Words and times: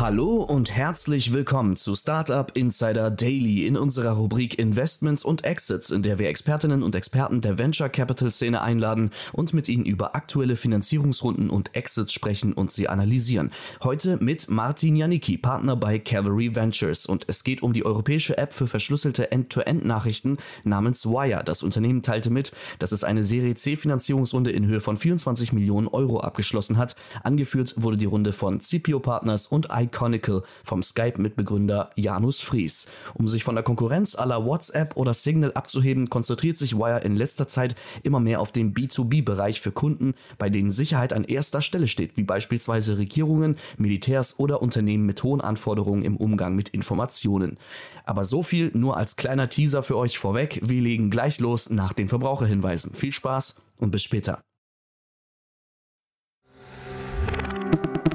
Hallo 0.00 0.36
und 0.36 0.74
herzlich 0.74 1.34
willkommen 1.34 1.76
zu 1.76 1.94
Startup 1.94 2.50
Insider 2.56 3.10
Daily 3.10 3.66
in 3.66 3.76
unserer 3.76 4.12
Rubrik 4.12 4.58
Investments 4.58 5.26
und 5.26 5.44
Exits, 5.44 5.90
in 5.90 6.02
der 6.02 6.18
wir 6.18 6.30
Expertinnen 6.30 6.82
und 6.82 6.94
Experten 6.94 7.42
der 7.42 7.58
Venture 7.58 7.90
Capital 7.90 8.30
Szene 8.30 8.62
einladen 8.62 9.10
und 9.34 9.52
mit 9.52 9.68
ihnen 9.68 9.84
über 9.84 10.16
aktuelle 10.16 10.56
Finanzierungsrunden 10.56 11.50
und 11.50 11.76
Exits 11.76 12.14
sprechen 12.14 12.54
und 12.54 12.70
sie 12.70 12.88
analysieren. 12.88 13.50
Heute 13.82 14.16
mit 14.24 14.48
Martin 14.48 14.96
Janicki, 14.96 15.36
Partner 15.36 15.76
bei 15.76 15.98
Cavalry 15.98 16.56
Ventures 16.56 17.04
und 17.04 17.26
es 17.28 17.44
geht 17.44 17.62
um 17.62 17.74
die 17.74 17.84
europäische 17.84 18.38
App 18.38 18.54
für 18.54 18.68
verschlüsselte 18.68 19.30
End-to-End-Nachrichten 19.30 20.38
namens 20.64 21.04
Wire. 21.04 21.42
Das 21.44 21.62
Unternehmen 21.62 22.02
teilte 22.02 22.30
mit, 22.30 22.52
dass 22.78 22.92
es 22.92 23.04
eine 23.04 23.22
Serie 23.22 23.54
C 23.54 23.76
Finanzierungsrunde 23.76 24.50
in 24.50 24.64
Höhe 24.64 24.80
von 24.80 24.96
24 24.96 25.52
Millionen 25.52 25.88
Euro 25.88 26.20
abgeschlossen 26.20 26.78
hat. 26.78 26.96
Angeführt 27.22 27.74
wurde 27.76 27.98
die 27.98 28.06
Runde 28.06 28.32
von 28.32 28.62
CPO 28.62 29.00
Partners 29.00 29.46
und 29.46 29.70
Iconical 29.90 30.42
vom 30.64 30.82
Skype-Mitbegründer 30.82 31.90
Janus 31.96 32.40
Fries. 32.40 32.86
Um 33.14 33.28
sich 33.28 33.44
von 33.44 33.54
der 33.54 33.64
Konkurrenz 33.64 34.14
aller 34.14 34.44
WhatsApp 34.44 34.96
oder 34.96 35.14
Signal 35.14 35.52
abzuheben, 35.52 36.08
konzentriert 36.08 36.56
sich 36.56 36.76
Wire 36.76 37.00
in 37.00 37.16
letzter 37.16 37.48
Zeit 37.48 37.74
immer 38.02 38.20
mehr 38.20 38.40
auf 38.40 38.52
den 38.52 38.72
B2B-Bereich 38.72 39.60
für 39.60 39.72
Kunden, 39.72 40.14
bei 40.38 40.48
denen 40.48 40.72
Sicherheit 40.72 41.12
an 41.12 41.24
erster 41.24 41.60
Stelle 41.60 41.88
steht, 41.88 42.16
wie 42.16 42.22
beispielsweise 42.22 42.98
Regierungen, 42.98 43.56
Militärs 43.76 44.38
oder 44.38 44.62
Unternehmen 44.62 45.06
mit 45.06 45.22
hohen 45.22 45.40
Anforderungen 45.40 46.04
im 46.04 46.16
Umgang 46.16 46.54
mit 46.54 46.68
Informationen. 46.70 47.58
Aber 48.04 48.24
so 48.24 48.42
viel 48.42 48.70
nur 48.74 48.96
als 48.96 49.16
kleiner 49.16 49.48
Teaser 49.48 49.82
für 49.82 49.96
euch 49.96 50.18
vorweg. 50.18 50.60
Wir 50.62 50.80
legen 50.80 51.10
gleich 51.10 51.40
los 51.40 51.70
nach 51.70 51.92
den 51.92 52.08
Verbraucherhinweisen. 52.08 52.94
Viel 52.94 53.12
Spaß 53.12 53.56
und 53.78 53.90
bis 53.90 54.02
später. 54.02 54.40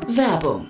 Werbung. 0.07 0.69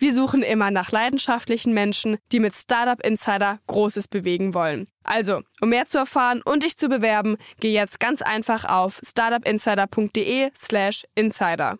Wir 0.01 0.13
suchen 0.15 0.41
immer 0.41 0.71
nach 0.71 0.91
leidenschaftlichen 0.91 1.75
Menschen, 1.75 2.17
die 2.31 2.39
mit 2.39 2.55
Startup 2.55 2.99
Insider 3.05 3.59
Großes 3.67 4.07
bewegen 4.07 4.55
wollen. 4.55 4.87
Also, 5.03 5.41
um 5.61 5.69
mehr 5.69 5.85
zu 5.85 5.99
erfahren 5.99 6.41
und 6.43 6.63
dich 6.63 6.75
zu 6.75 6.89
bewerben, 6.89 7.37
geh 7.59 7.71
jetzt 7.71 7.99
ganz 7.99 8.23
einfach 8.23 8.65
auf 8.65 8.99
startupinsider.de/slash 9.07 11.03
insider. 11.13 11.77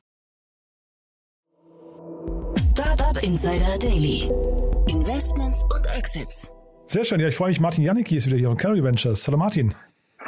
Startup 2.59 3.23
Insider 3.23 3.79
Daily. 3.79 4.29
Investments 4.87 5.63
und 5.73 5.87
Exits. 5.97 6.51
Sehr 6.85 7.05
schön, 7.05 7.19
ja, 7.19 7.27
ich 7.27 7.35
freue 7.35 7.49
mich. 7.49 7.59
Martin 7.59 7.83
Janicki 7.83 8.17
ist 8.17 8.27
wieder 8.27 8.37
hier 8.37 8.51
und 8.51 8.57
Carry 8.57 8.83
Ventures. 8.83 9.25
Hallo 9.27 9.37
Martin. 9.37 9.73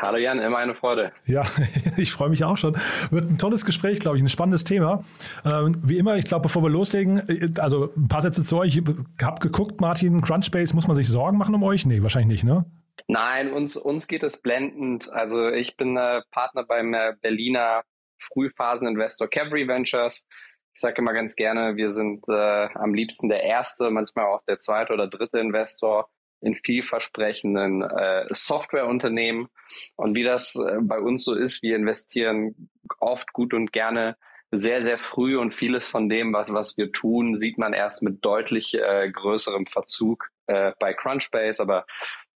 Hallo 0.04 0.18
Jan, 0.18 0.40
immer 0.40 0.58
eine 0.58 0.76
Freude. 0.76 1.14
Ja, 1.24 1.46
ich 1.98 2.12
freue 2.12 2.28
mich 2.28 2.44
auch 2.44 2.58
schon. 2.58 2.76
Wird 3.10 3.30
ein 3.30 3.38
tolles 3.38 3.64
Gespräch, 3.64 4.02
glaube 4.02 4.18
ich, 4.18 4.24
ein 4.24 4.28
spannendes 4.28 4.66
Thema. 4.66 5.06
Ähm, 5.46 5.82
wie 5.82 5.98
immer, 5.98 6.18
ich 6.18 6.26
glaube, 6.26 6.42
bevor 6.42 6.62
wir 6.62 6.70
loslegen, 6.70 7.20
äh, 7.30 7.50
also 7.62 7.90
ein 7.96 8.10
paar 8.10 8.22
Sätze 8.22 8.44
zu 8.44 8.58
euch. 8.58 8.76
Ich 8.76 8.84
habe 9.24 9.40
geguckt, 9.40 9.80
Martin, 9.80 10.22
Crunchbase, 10.22 10.76
muss 10.76 10.88
man 10.88 10.98
sich 10.98 11.08
Sorgen 11.08 11.38
machen 11.38 11.56
um 11.56 11.64
euch? 11.64 11.86
Nee, 11.86 12.02
wahrscheinlich 12.04 12.44
nicht, 12.44 12.44
ne? 12.44 12.66
Nein, 13.08 13.54
uns, 13.54 13.78
uns 13.78 14.08
geht 14.08 14.24
es 14.24 14.42
blendend. 14.42 15.10
Also 15.10 15.48
ich 15.48 15.78
bin 15.78 15.96
äh, 15.96 16.22
Partner 16.32 16.66
beim 16.66 16.94
äh, 16.94 17.14
Berliner 17.22 17.84
Frühphaseninvestor 18.18 19.30
Cavalry 19.30 19.70
Ventures. 19.70 20.28
Ich 20.74 20.82
sage 20.82 20.96
immer 20.98 21.14
ganz 21.14 21.38
gerne, 21.38 21.78
wir 21.78 21.90
sind 21.90 22.26
äh, 22.28 22.68
am 22.76 22.94
liebsten 22.94 23.30
der 23.30 23.44
erste, 23.44 23.90
manchmal 23.90 24.26
auch 24.26 24.42
der 24.50 24.60
zweite 24.60 24.92
oder 24.92 25.08
dritte 25.08 25.40
Investor 25.40 26.10
in 26.44 26.56
vielversprechenden 26.56 27.82
äh, 27.82 28.26
Softwareunternehmen. 28.30 29.48
Und 29.96 30.16
wie 30.16 30.24
das 30.24 30.56
äh, 30.56 30.78
bei 30.82 31.00
uns 31.00 31.24
so 31.24 31.34
ist, 31.34 31.64
wir 31.64 31.76
investieren 31.76 32.70
oft 33.00 33.34
gut 33.34 33.54
und 33.54 33.72
gerne 33.72 34.18
sehr, 34.52 34.84
sehr 34.84 35.00
früh 35.00 35.38
und 35.38 35.56
vieles 35.56 35.88
von 35.88 36.10
dem, 36.10 36.32
was, 36.34 36.54
was 36.54 36.78
wir 36.78 36.92
tun, 36.92 37.38
sieht 37.38 37.58
man 37.58 37.74
erst 37.74 38.04
mit 38.04 38.24
deutlich 38.24 38.76
äh, 38.76 39.10
größerem 39.10 39.66
Verzug 39.66 40.30
äh, 40.48 40.74
bei 40.80 40.94
Crunchbase. 40.94 41.62
Aber 41.62 41.86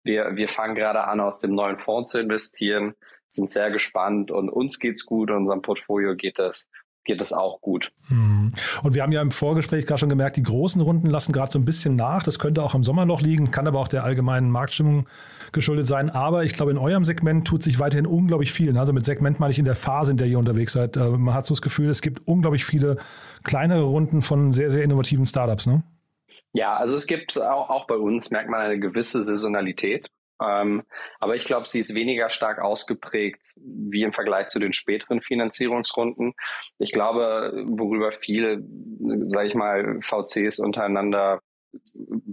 wir, 0.04 0.36
wir 0.36 0.48
fangen 0.48 0.76
gerade 0.76 1.04
an, 1.04 1.20
aus 1.20 1.42
dem 1.42 1.54
neuen 1.54 1.78
Fonds 1.78 2.12
zu 2.12 2.20
investieren, 2.20 2.96
sind 3.28 3.52
sehr 3.52 3.70
gespannt 3.70 4.32
und 4.32 4.50
uns 4.50 4.80
geht's 4.80 5.06
gut, 5.06 5.30
unserem 5.30 5.62
Portfolio 5.62 6.16
geht 6.16 6.40
es 6.40 6.70
geht 7.08 7.22
es 7.22 7.34
auch 7.34 7.62
gut. 7.62 7.92
Hm. 8.10 8.52
Und 8.84 8.94
wir 8.94 9.02
haben 9.02 9.12
ja 9.12 9.22
im 9.22 9.32
Vorgespräch 9.32 9.88
gerade 9.88 10.00
schon 10.00 10.10
gemerkt, 10.10 10.38
die 10.38 10.44
großen 10.44 10.82
Runden 10.82 11.08
lassen 11.08 11.32
gerade 11.32 11.52
so 11.52 11.58
ein 11.58 11.66
bisschen 11.66 11.96
nach. 11.96 12.22
Das 12.22 12.38
könnte 12.38 12.62
auch 12.62 12.76
im 12.76 12.84
Sommer 12.84 13.06
noch 13.06 13.22
liegen, 13.22 13.50
kann 13.50 13.66
aber 13.66 13.80
auch 13.80 13.88
der 13.88 14.04
allgemeinen 14.04 14.52
Marktstimmung 14.52 15.08
geschuldet 15.54 15.88
sein. 15.88 16.12
Aber 16.12 16.44
ich 16.44 16.54
glaube, 16.54 16.72
in 16.72 16.78
eurem 16.78 17.06
Segment 17.06 17.48
tut 17.48 17.64
sich 17.64 17.80
weiterhin 17.80 18.06
unglaublich 18.06 18.54
viel. 18.54 18.78
Also 18.78 18.94
mit 18.94 19.06
Segment 19.06 19.40
meine 19.40 19.52
ich 19.52 19.60
in 19.60 19.66
der 19.66 19.76
Phase, 19.76 20.12
in 20.12 20.18
der 20.18 20.28
ihr 20.28 20.38
unterwegs 20.38 20.74
seid. 20.74 20.98
Äh, 20.98 21.10
man 21.10 21.34
hat 21.34 21.46
so 21.46 21.56
das 21.56 21.62
Gefühl, 21.62 21.90
es 21.90 22.02
gibt 22.02 22.28
unglaublich 22.28 22.66
viele 22.66 22.98
kleinere 23.44 23.84
Runden 23.84 24.22
von 24.22 24.52
sehr, 24.52 24.70
sehr 24.70 24.84
innovativen 24.84 25.26
Startups. 25.26 25.66
Ne? 25.66 25.84
Ja, 26.54 26.76
also 26.76 26.96
es 26.98 27.08
gibt 27.08 27.38
auch, 27.40 27.70
auch 27.70 27.88
bei 27.88 27.96
uns, 27.96 28.32
merkt 28.32 28.50
man 28.50 28.62
eine 28.62 28.80
gewisse 28.80 29.24
Saisonalität. 29.24 30.10
Ähm, 30.42 30.84
aber 31.20 31.36
ich 31.36 31.46
glaube, 31.46 31.68
sie 31.68 31.80
ist 31.80 31.96
weniger 31.96 32.30
stark 32.30 32.60
ausgeprägt 32.60 33.42
wie 33.56 34.04
im 34.04 34.14
Vergleich 34.14 34.50
zu 34.50 34.60
den 34.60 34.74
späteren 34.74 35.22
Finanzierungsrunden. 35.22 36.34
Ich 36.78 36.92
glaube, 36.92 37.66
worüber 37.68 38.12
viele, 38.12 38.64
sage 39.30 39.48
ich 39.48 39.56
mal, 39.56 40.00
VCs 40.02 40.60
untereinander, 40.60 41.42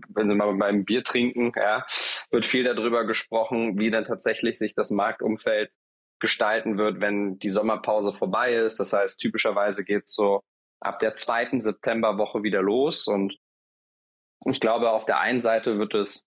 wenn 0.08 0.28
sie 0.28 0.34
mal 0.34 0.54
beim 0.54 0.84
Bier 0.84 1.02
trinken, 1.02 1.52
ja, 1.56 1.84
wird 2.30 2.46
viel 2.46 2.64
darüber 2.64 3.06
gesprochen, 3.06 3.78
wie 3.78 3.90
dann 3.90 4.04
tatsächlich 4.04 4.58
sich 4.58 4.74
das 4.74 4.90
Marktumfeld 4.90 5.72
gestalten 6.20 6.78
wird, 6.78 7.00
wenn 7.00 7.38
die 7.38 7.48
Sommerpause 7.48 8.12
vorbei 8.12 8.54
ist. 8.54 8.78
Das 8.80 8.92
heißt, 8.92 9.18
typischerweise 9.18 9.84
geht 9.84 10.04
es 10.04 10.14
so 10.14 10.42
ab 10.80 10.98
der 10.98 11.14
zweiten 11.14 11.60
Septemberwoche 11.60 12.42
wieder 12.42 12.62
los 12.62 13.06
und 13.06 13.36
ich 14.46 14.60
glaube, 14.60 14.90
auf 14.90 15.06
der 15.06 15.20
einen 15.20 15.40
Seite 15.40 15.78
wird 15.78 15.94
es, 15.94 16.26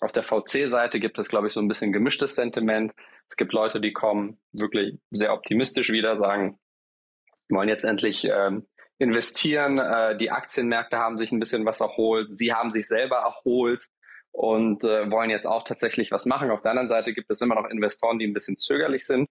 auf 0.00 0.12
der 0.12 0.22
VC-Seite 0.22 1.00
gibt 1.00 1.18
es, 1.18 1.28
glaube 1.28 1.48
ich, 1.48 1.52
so 1.52 1.60
ein 1.60 1.68
bisschen 1.68 1.92
gemischtes 1.92 2.34
Sentiment. 2.34 2.92
Es 3.28 3.36
gibt 3.36 3.52
Leute, 3.52 3.80
die 3.80 3.92
kommen 3.92 4.40
wirklich 4.52 4.98
sehr 5.10 5.32
optimistisch 5.32 5.90
wieder, 5.90 6.16
sagen, 6.16 6.58
wollen 7.48 7.68
jetzt 7.68 7.84
endlich 7.84 8.24
ähm, 8.24 8.66
investieren. 8.98 9.78
Äh, 9.78 10.16
die 10.16 10.30
Aktienmärkte 10.30 10.98
haben 10.98 11.18
sich 11.18 11.32
ein 11.32 11.40
bisschen 11.40 11.64
was 11.66 11.80
erholt. 11.80 12.32
Sie 12.32 12.52
haben 12.52 12.70
sich 12.70 12.86
selber 12.86 13.16
erholt 13.16 13.84
und 14.30 14.84
äh, 14.84 15.10
wollen 15.10 15.30
jetzt 15.30 15.46
auch 15.46 15.64
tatsächlich 15.64 16.10
was 16.12 16.26
machen. 16.26 16.50
Auf 16.50 16.62
der 16.62 16.72
anderen 16.72 16.88
Seite 16.88 17.12
gibt 17.12 17.30
es 17.30 17.40
immer 17.40 17.54
noch 17.54 17.68
Investoren, 17.68 18.18
die 18.18 18.26
ein 18.26 18.34
bisschen 18.34 18.56
zögerlich 18.56 19.04
sind. 19.06 19.28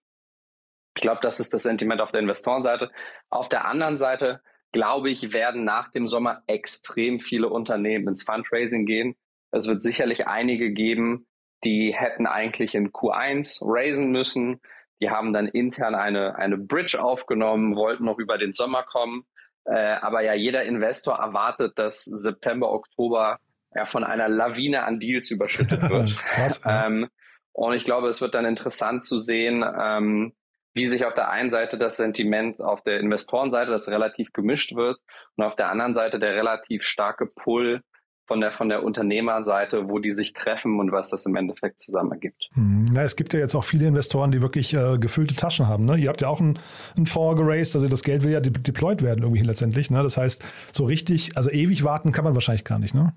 Ich 0.96 1.02
glaube, 1.02 1.20
das 1.22 1.40
ist 1.40 1.54
das 1.54 1.62
Sentiment 1.62 2.00
auf 2.00 2.10
der 2.10 2.20
Investorenseite. 2.20 2.90
Auf 3.30 3.48
der 3.48 3.66
anderen 3.66 3.96
Seite 3.96 4.42
glaube 4.72 5.10
ich, 5.10 5.32
werden 5.32 5.64
nach 5.64 5.90
dem 5.90 6.08
Sommer 6.08 6.42
extrem 6.46 7.20
viele 7.20 7.48
Unternehmen 7.48 8.08
ins 8.08 8.22
Fundraising 8.22 8.86
gehen. 8.86 9.16
Es 9.50 9.66
wird 9.66 9.82
sicherlich 9.82 10.26
einige 10.26 10.72
geben, 10.72 11.26
die 11.64 11.94
hätten 11.94 12.26
eigentlich 12.26 12.74
in 12.74 12.90
Q1 12.90 13.60
raisen 13.62 14.10
müssen. 14.10 14.60
Die 15.00 15.10
haben 15.10 15.32
dann 15.32 15.48
intern 15.48 15.94
eine, 15.94 16.36
eine 16.36 16.58
Bridge 16.58 17.02
aufgenommen, 17.02 17.76
wollten 17.76 18.04
noch 18.04 18.18
über 18.18 18.38
den 18.38 18.52
Sommer 18.52 18.82
kommen. 18.82 19.24
Äh, 19.64 19.96
aber 20.00 20.22
ja, 20.22 20.34
jeder 20.34 20.64
Investor 20.64 21.16
erwartet, 21.16 21.78
dass 21.78 22.04
September, 22.04 22.70
Oktober 22.70 23.38
ja 23.74 23.84
von 23.84 24.04
einer 24.04 24.28
Lawine 24.28 24.84
an 24.84 24.98
Deals 24.98 25.30
überschüttet 25.30 25.82
wird. 25.90 26.16
Krass, 26.16 26.62
ähm, 26.66 27.08
und 27.52 27.74
ich 27.74 27.84
glaube, 27.84 28.08
es 28.08 28.20
wird 28.20 28.34
dann 28.34 28.44
interessant 28.44 29.04
zu 29.04 29.18
sehen, 29.18 29.64
ähm, 29.64 30.32
wie 30.74 30.86
sich 30.86 31.04
auf 31.04 31.14
der 31.14 31.28
einen 31.30 31.50
Seite 31.50 31.76
das 31.76 31.96
Sentiment 31.96 32.60
auf 32.60 32.82
der 32.82 33.00
Investorenseite, 33.00 33.70
das 33.70 33.90
relativ 33.90 34.32
gemischt 34.32 34.76
wird, 34.76 34.98
und 35.36 35.44
auf 35.44 35.56
der 35.56 35.68
anderen 35.68 35.92
Seite 35.92 36.18
der 36.18 36.34
relativ 36.34 36.84
starke 36.84 37.26
Pull 37.26 37.82
von 38.28 38.40
der, 38.40 38.52
von 38.52 38.68
der 38.68 38.84
Unternehmerseite, 38.84 39.88
wo 39.88 39.98
die 39.98 40.12
sich 40.12 40.34
treffen 40.34 40.78
und 40.78 40.92
was 40.92 41.10
das 41.10 41.26
im 41.26 41.34
Endeffekt 41.34 41.80
zusammen 41.80 42.12
ergibt. 42.12 42.48
Hm, 42.52 42.84
na, 42.92 43.02
es 43.02 43.16
gibt 43.16 43.32
ja 43.32 43.40
jetzt 43.40 43.54
auch 43.54 43.64
viele 43.64 43.86
Investoren, 43.86 44.30
die 44.30 44.42
wirklich 44.42 44.74
äh, 44.74 44.98
gefüllte 44.98 45.34
Taschen 45.34 45.66
haben. 45.66 45.86
Ne? 45.86 45.96
Ihr 45.96 46.08
habt 46.10 46.20
ja 46.20 46.28
auch 46.28 46.38
einen, 46.38 46.58
einen 46.96 47.06
Fonds 47.06 47.40
geraced, 47.40 47.74
also 47.74 47.88
das 47.88 48.02
Geld 48.02 48.22
will 48.22 48.32
ja 48.32 48.40
de 48.40 48.52
deployed 48.52 49.02
werden 49.02 49.22
irgendwie 49.22 49.42
letztendlich. 49.42 49.90
Ne? 49.90 50.02
Das 50.02 50.18
heißt, 50.18 50.44
so 50.72 50.84
richtig, 50.84 51.36
also 51.36 51.50
ewig 51.50 51.82
warten 51.84 52.12
kann 52.12 52.24
man 52.24 52.34
wahrscheinlich 52.34 52.64
gar 52.64 52.78
nicht. 52.78 52.94
Ne? 52.94 53.14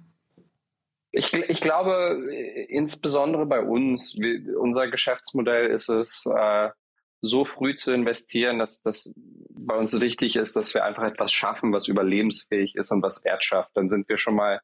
Ich, 1.12 1.34
ich 1.34 1.60
glaube, 1.60 2.24
insbesondere 2.70 3.46
bei 3.46 3.60
uns, 3.60 4.16
wir, 4.18 4.58
unser 4.58 4.90
Geschäftsmodell 4.90 5.68
ist 5.68 5.90
es, 5.90 6.26
äh, 6.26 6.70
so 7.22 7.46
früh 7.46 7.76
zu 7.76 7.92
investieren, 7.92 8.58
dass 8.60 8.82
das 8.82 9.14
bei 9.50 9.76
uns 9.76 10.00
wichtig 10.00 10.36
ist, 10.38 10.56
dass 10.56 10.74
wir 10.74 10.84
einfach 10.84 11.04
etwas 11.04 11.32
schaffen, 11.32 11.72
was 11.72 11.88
überlebensfähig 11.88 12.76
ist 12.76 12.92
und 12.92 13.04
was 13.04 13.24
Wert 13.24 13.44
schafft. 13.44 13.72
Dann 13.76 13.90
sind 13.90 14.10
wir 14.10 14.18
schon 14.18 14.36
mal 14.36 14.62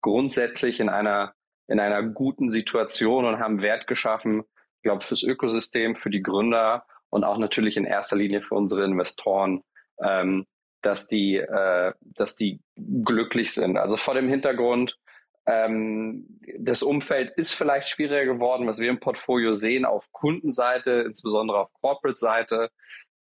grundsätzlich 0.00 0.80
in 0.80 0.88
einer, 0.88 1.34
in 1.68 1.80
einer 1.80 2.02
guten 2.02 2.48
Situation 2.48 3.24
und 3.24 3.38
haben 3.38 3.62
Wert 3.62 3.86
geschaffen, 3.86 4.44
ich 4.76 4.82
glaube, 4.82 5.04
fürs 5.04 5.22
Ökosystem, 5.22 5.94
für 5.94 6.10
die 6.10 6.22
Gründer 6.22 6.86
und 7.10 7.24
auch 7.24 7.38
natürlich 7.38 7.76
in 7.76 7.84
erster 7.84 8.16
Linie 8.16 8.40
für 8.40 8.54
unsere 8.54 8.84
Investoren, 8.84 9.62
ähm, 10.02 10.46
dass 10.80 11.06
die, 11.06 11.36
äh, 11.36 11.92
dass 12.00 12.34
die 12.34 12.60
glücklich 12.76 13.52
sind. 13.52 13.76
Also 13.76 13.96
vor 13.96 14.14
dem 14.14 14.28
Hintergrund, 14.28 14.96
ähm, 15.46 16.40
das 16.58 16.82
Umfeld 16.82 17.32
ist 17.36 17.52
vielleicht 17.52 17.88
schwieriger 17.88 18.34
geworden. 18.34 18.66
Was 18.66 18.78
wir 18.78 18.88
im 18.88 19.00
Portfolio 19.00 19.52
sehen 19.52 19.84
auf 19.84 20.10
Kundenseite, 20.12 21.04
insbesondere 21.06 21.58
auf 21.58 21.72
Corporate-Seite, 21.74 22.70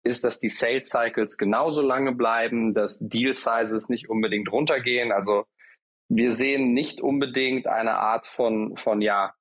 ist, 0.02 0.25
dass 0.25 0.38
die 0.38 0.49
Sales 0.49 0.88
Cycles 0.88 1.37
genauso 1.37 1.82
lange 1.82 2.12
bleiben, 2.12 2.75
dass 2.75 2.99
Deal 2.99 3.34
Sizes 3.34 3.88
nicht 3.88 4.08
unbedingt 4.08 4.50
runtergehen. 4.52 5.12
Also 5.12 5.46
wir 6.08 6.32
sehen 6.32 6.72
nicht 6.72 7.00
unbedingt 7.00 7.66
eine 7.66 7.98
Art 7.98 8.26
von, 8.26 8.76
von 8.76 9.00
ja, 9.00 9.34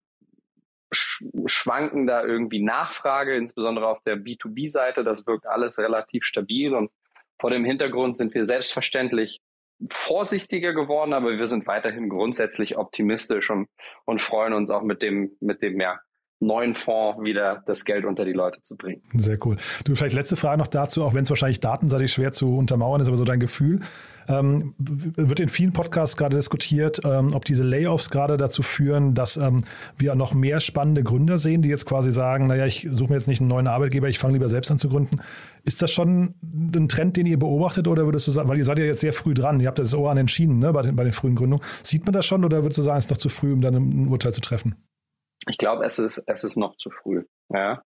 schwankender 0.92 2.26
irgendwie 2.26 2.62
Nachfrage, 2.62 3.36
insbesondere 3.36 3.88
auf 3.88 4.02
der 4.04 4.18
B2B-Seite. 4.18 5.04
Das 5.04 5.28
wirkt 5.28 5.46
alles 5.46 5.80
relativ 5.80 6.24
stabil 6.24 6.74
und 6.74 6.92
vor 7.40 7.50
dem 7.50 7.66
Hintergrund 7.66 8.16
sind 8.16 8.34
wir 8.34 8.46
selbstverständlich 8.46 9.42
vorsichtiger 9.90 10.74
geworden, 10.74 11.14
aber 11.14 11.38
wir 11.38 11.48
sind 11.48 11.68
weiterhin 11.68 12.08
grundsätzlich 12.08 12.78
optimistisch 12.78 13.50
und, 13.50 13.68
und 14.06 14.22
freuen 14.22 14.54
uns 14.54 14.72
auch 14.72 14.84
mit 14.84 15.02
dem, 15.02 15.36
mit 15.42 15.62
dem 15.62 15.80
ja, 15.80 16.00
neuen 16.40 16.76
Fonds 16.76 17.24
wieder 17.24 17.64
das 17.66 17.86
Geld 17.86 18.06
unter 18.06 18.26
die 18.26 18.34
Leute 18.34 18.62
zu 18.62 18.76
bringen. 18.76 19.02
Sehr 19.14 19.38
cool. 19.46 19.56
Du, 19.86 19.96
vielleicht 19.96 20.16
letzte 20.16 20.36
Frage 20.36 20.58
noch 20.58 20.68
dazu, 20.68 21.04
auch 21.04 21.14
wenn 21.14 21.24
es 21.24 21.30
wahrscheinlich 21.30 21.60
datenseitig 21.60 22.12
schwer 22.12 22.32
zu 22.32 22.56
untermauern 22.58 23.02
ist, 23.02 23.08
aber 23.08 23.18
so 23.18 23.24
dein 23.24 23.40
Gefühl. 23.40 23.80
Ähm, 24.28 24.74
wird 24.78 25.40
in 25.40 25.50
vielen 25.50 25.72
Podcasts 25.72 26.18
gerade 26.18 26.36
diskutiert, 26.36 27.00
ähm, 27.06 27.34
ob 27.34 27.46
diese 27.46 27.64
Layoffs 27.64 28.10
gerade 28.10 28.38
dazu 28.38 28.64
führen, 28.64 29.14
dass 29.14 29.38
ähm, 29.38 29.64
wir 29.98 30.16
noch 30.16 30.34
mehr 30.34 30.60
spannende 30.60 31.04
Gründer 31.04 31.38
sehen, 31.38 31.62
die 31.62 31.70
jetzt 31.70 31.86
quasi 31.86 32.12
sagen, 32.12 32.48
naja, 32.48 32.66
ich 32.66 32.88
suche 32.92 33.10
mir 33.10 33.16
jetzt 33.18 33.28
nicht 33.28 33.40
einen 33.40 33.50
neuen 33.50 33.68
Arbeitgeber, 33.68 34.10
ich 34.10 34.18
fange 34.18 34.34
lieber 34.34 34.50
selbst 34.50 34.72
an 34.72 34.80
zu 34.80 34.90
gründen. 34.90 35.22
Ist 35.64 35.82
das 35.82 35.92
schon 35.92 36.34
ein 36.44 36.88
Trend, 36.88 37.18
den 37.18 37.28
ihr 37.28 37.38
beobachtet 37.38 37.88
oder 37.88 38.06
würdest 38.06 38.28
du 38.28 38.32
sagen, 38.32 38.50
weil 38.50 38.58
ihr 38.58 38.66
seid 38.66 38.80
ja 38.80 38.86
jetzt 38.86 39.02
sehr 39.02 39.14
früh 39.14 39.36
dran, 39.36 39.60
ihr 39.60 39.68
habt 39.68 39.80
das 39.80 39.94
Ohr 39.94 40.10
an 40.10 40.18
entschieden 40.18 40.60
ne, 40.60 40.74
bei, 40.74 40.82
den, 40.82 40.96
bei 40.96 41.04
den 41.04 41.14
frühen 41.14 41.36
Gründungen. 41.36 41.64
Sieht 41.84 42.06
man 42.06 42.14
das 42.14 42.26
schon 42.26 42.44
oder 42.44 42.64
würdest 42.64 42.80
du 42.80 42.82
sagen, 42.82 42.98
es 42.98 43.06
ist 43.06 43.12
noch 43.12 43.18
zu 43.18 43.30
früh, 43.30 43.54
um 43.54 43.62
dann 43.62 43.76
ein 43.76 44.08
Urteil 44.08 44.34
zu 44.34 44.42
treffen? 44.42 44.76
Ich 45.48 45.58
glaube, 45.58 45.86
es 45.86 46.00
ist, 46.00 46.24
es 46.28 46.44
ist 46.44 46.58
noch 46.58 46.76
zu 46.78 46.90
früh. 46.90 47.24
Ja. 47.50 47.84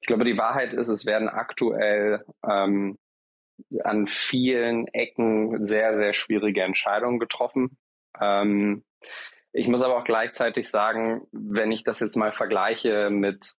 Ich 0.00 0.06
glaube, 0.06 0.24
die 0.24 0.38
Wahrheit 0.38 0.72
ist, 0.72 0.88
es 0.88 1.06
werden 1.06 1.28
aktuell 1.28 2.24
ähm, 2.48 2.98
an 3.84 4.08
vielen 4.08 4.88
Ecken 4.88 5.64
sehr, 5.64 5.94
sehr 5.94 6.14
schwierige 6.14 6.62
Entscheidungen 6.62 7.18
getroffen. 7.18 7.78
Ähm, 8.20 8.84
ich 9.52 9.68
muss 9.68 9.82
aber 9.82 9.96
auch 9.96 10.04
gleichzeitig 10.04 10.68
sagen, 10.68 11.26
wenn 11.32 11.72
ich 11.72 11.82
das 11.84 12.00
jetzt 12.00 12.16
mal 12.16 12.32
vergleiche 12.32 13.08
mit 13.10 13.54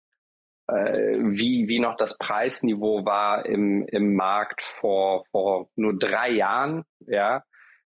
äh, 0.69 1.19
wie, 1.21 1.69
wie 1.69 1.79
noch 1.79 1.97
das 1.97 2.19
Preisniveau 2.19 3.05
war 3.05 3.47
im, 3.47 3.87
im 3.87 4.15
Markt 4.15 4.63
vor, 4.63 5.25
vor 5.31 5.69
nur 5.77 5.97
drei 5.97 6.31
Jahren, 6.31 6.85
ja, 7.07 7.45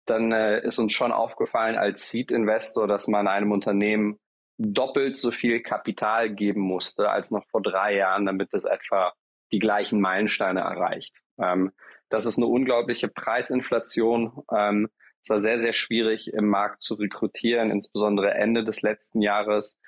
dann 0.07 0.33
äh, 0.33 0.65
ist 0.65 0.79
uns 0.79 0.93
schon 0.93 1.13
aufgefallen 1.13 1.77
als 1.77 2.11
Seed-Investor, 2.11 2.89
dass 2.89 3.07
man 3.09 3.29
einem 3.29 3.53
Unternehmen 3.53 4.19
doppelt 4.63 5.17
so 5.17 5.31
viel 5.31 5.61
Kapital 5.61 6.31
geben 6.31 6.61
musste 6.61 7.11
als 7.11 7.31
noch 7.31 7.45
vor 7.49 7.63
drei 7.63 7.97
Jahren, 7.97 8.27
damit 8.27 8.55
es 8.55 8.65
etwa 8.65 9.13
die 9.53 9.59
gleichen 9.59 10.01
Meilensteine 10.01 10.61
erreicht. 10.61 11.21
Ähm, 11.39 11.73
das 12.09 12.27
ist 12.27 12.39
eine 12.39 12.47
unglaubliche 12.47 13.09
Preisinflation. 13.09 14.43
Ähm, 14.55 14.89
es 15.23 15.31
war 15.31 15.39
sehr, 15.39 15.59
sehr 15.59 15.73
schwierig 15.73 16.33
im 16.33 16.49
Markt 16.49 16.83
zu 16.83 16.95
rekrutieren, 16.95 17.71
insbesondere 17.71 18.35
Ende 18.35 18.65
des 18.65 18.83
letzten 18.83 19.21
Jahres. 19.21 19.79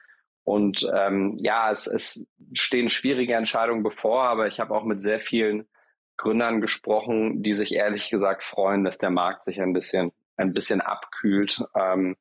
Und 0.44 0.86
ähm, 0.94 1.38
ja, 1.38 1.70
es, 1.70 1.86
es 1.86 2.28
stehen 2.52 2.88
schwierige 2.88 3.34
Entscheidungen 3.34 3.82
bevor, 3.82 4.24
aber 4.24 4.46
ich 4.46 4.60
habe 4.60 4.74
auch 4.74 4.84
mit 4.84 5.00
sehr 5.00 5.20
vielen 5.20 5.66
Gründern 6.16 6.60
gesprochen, 6.60 7.42
die 7.42 7.54
sich 7.54 7.74
ehrlich 7.74 8.10
gesagt 8.10 8.44
freuen, 8.44 8.84
dass 8.84 8.98
der 8.98 9.10
Markt 9.10 9.42
sich 9.42 9.60
ein 9.60 9.72
bisschen, 9.72 10.12
ein 10.36 10.52
bisschen 10.52 10.80
abkühlt, 10.80 11.62
ähm, 11.74 12.16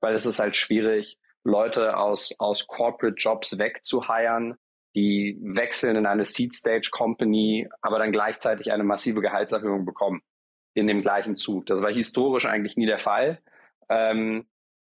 weil 0.00 0.14
es 0.14 0.24
ist 0.24 0.38
halt 0.38 0.56
schwierig, 0.56 1.18
Leute 1.44 1.96
aus, 1.96 2.34
aus 2.38 2.66
Corporate 2.66 3.16
Jobs 3.16 3.58
wegzuheiern, 3.58 4.56
die 4.94 5.38
wechseln 5.42 5.96
in 5.96 6.06
eine 6.06 6.24
Seed 6.24 6.54
Stage 6.54 6.88
Company, 6.90 7.68
aber 7.82 7.98
dann 7.98 8.12
gleichzeitig 8.12 8.72
eine 8.72 8.84
massive 8.84 9.20
Gehaltserhöhung 9.20 9.84
bekommen 9.84 10.22
in 10.74 10.86
dem 10.86 11.02
gleichen 11.02 11.36
Zug. 11.36 11.66
Das 11.66 11.82
war 11.82 11.92
historisch 11.92 12.46
eigentlich 12.46 12.76
nie 12.76 12.86
der 12.86 12.98
Fall. 12.98 13.40
Ähm, 13.88 14.46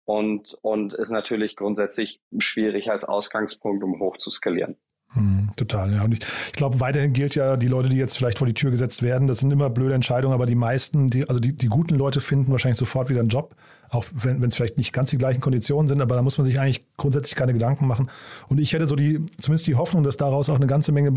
und, 0.06 0.56
und 0.60 0.92
ist 0.92 1.10
natürlich 1.10 1.56
grundsätzlich 1.56 2.20
schwierig 2.38 2.90
als 2.90 3.04
Ausgangspunkt, 3.04 3.82
um 3.82 3.98
hoch 4.00 4.18
zu 4.18 4.30
skalieren. 4.30 4.76
Hm, 5.14 5.50
total, 5.56 5.92
ja. 5.92 6.02
Und 6.02 6.12
ich, 6.12 6.20
ich 6.46 6.52
glaube, 6.52 6.80
weiterhin 6.80 7.12
gilt 7.12 7.34
ja, 7.36 7.56
die 7.56 7.68
Leute, 7.68 7.88
die 7.88 7.96
jetzt 7.96 8.18
vielleicht 8.18 8.38
vor 8.38 8.46
die 8.46 8.54
Tür 8.54 8.70
gesetzt 8.70 9.02
werden, 9.02 9.28
das 9.28 9.38
sind 9.38 9.50
immer 9.50 9.70
blöde 9.70 9.94
Entscheidungen, 9.94 10.34
aber 10.34 10.44
die 10.44 10.56
meisten, 10.56 11.08
die, 11.08 11.28
also 11.28 11.40
die, 11.40 11.56
die 11.56 11.68
guten 11.68 11.94
Leute 11.94 12.20
finden 12.20 12.50
wahrscheinlich 12.50 12.78
sofort 12.78 13.08
wieder 13.08 13.20
einen 13.20 13.28
Job, 13.28 13.54
auch 13.94 14.04
wenn 14.14 14.42
es 14.42 14.56
vielleicht 14.56 14.76
nicht 14.76 14.92
ganz 14.92 15.10
die 15.10 15.18
gleichen 15.18 15.40
Konditionen 15.40 15.88
sind, 15.88 16.00
aber 16.00 16.16
da 16.16 16.22
muss 16.22 16.38
man 16.38 16.44
sich 16.44 16.58
eigentlich 16.58 16.84
grundsätzlich 16.96 17.36
keine 17.36 17.52
Gedanken 17.52 17.86
machen. 17.86 18.10
Und 18.48 18.58
ich 18.58 18.72
hätte 18.72 18.86
so 18.86 18.96
die, 18.96 19.24
zumindest 19.38 19.66
die 19.66 19.74
Hoffnung, 19.74 20.02
dass 20.02 20.16
daraus 20.16 20.50
auch 20.50 20.56
eine 20.56 20.66
ganze 20.66 20.92
Menge 20.92 21.12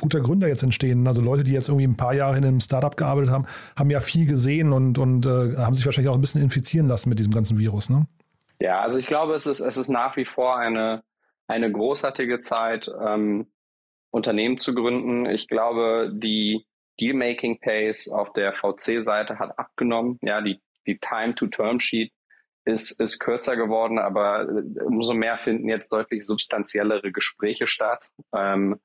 guter 0.00 0.20
Gründer 0.20 0.48
jetzt 0.48 0.62
entstehen. 0.62 1.06
Also 1.06 1.22
Leute, 1.22 1.44
die 1.44 1.52
jetzt 1.52 1.68
irgendwie 1.68 1.86
ein 1.86 1.96
paar 1.96 2.14
Jahre 2.14 2.36
in 2.36 2.44
einem 2.44 2.60
Startup 2.60 2.96
gearbeitet 2.96 3.30
haben, 3.30 3.46
haben 3.76 3.90
ja 3.90 4.00
viel 4.00 4.26
gesehen 4.26 4.72
und, 4.72 4.98
und 4.98 5.26
äh, 5.26 5.56
haben 5.56 5.74
sich 5.74 5.86
wahrscheinlich 5.86 6.10
auch 6.10 6.14
ein 6.14 6.20
bisschen 6.20 6.42
infizieren 6.42 6.88
lassen 6.88 7.08
mit 7.08 7.18
diesem 7.18 7.32
ganzen 7.32 7.58
Virus, 7.58 7.90
ne? 7.90 8.06
Ja, 8.60 8.80
also 8.80 8.98
ich 8.98 9.06
glaube, 9.06 9.34
es 9.34 9.46
ist, 9.46 9.60
es 9.60 9.76
ist 9.76 9.88
nach 9.88 10.16
wie 10.16 10.24
vor 10.24 10.56
eine, 10.56 11.02
eine 11.46 11.70
großartige 11.70 12.40
Zeit, 12.40 12.90
ähm, 13.00 13.46
Unternehmen 14.10 14.58
zu 14.58 14.74
gründen. 14.74 15.26
Ich 15.26 15.48
glaube, 15.48 16.10
die 16.12 16.66
Dealmaking 17.00 17.60
Pace 17.60 18.08
auf 18.08 18.32
der 18.32 18.54
VC-Seite 18.54 19.38
hat 19.38 19.58
abgenommen. 19.58 20.18
Ja, 20.22 20.40
die, 20.40 20.60
die 20.88 20.98
Time 20.98 21.34
to 21.36 21.46
Term 21.46 21.78
Sheet 21.78 22.12
ist, 22.64 23.00
ist 23.00 23.20
kürzer 23.20 23.56
geworden, 23.56 23.98
aber 23.98 24.42
äh, 24.48 24.82
umso 24.82 25.14
mehr 25.14 25.38
finden 25.38 25.68
jetzt 25.68 25.92
deutlich 25.92 26.26
substanziellere 26.26 27.12
Gespräche 27.12 27.66
statt. 27.66 28.08
Ähm, 28.34 28.80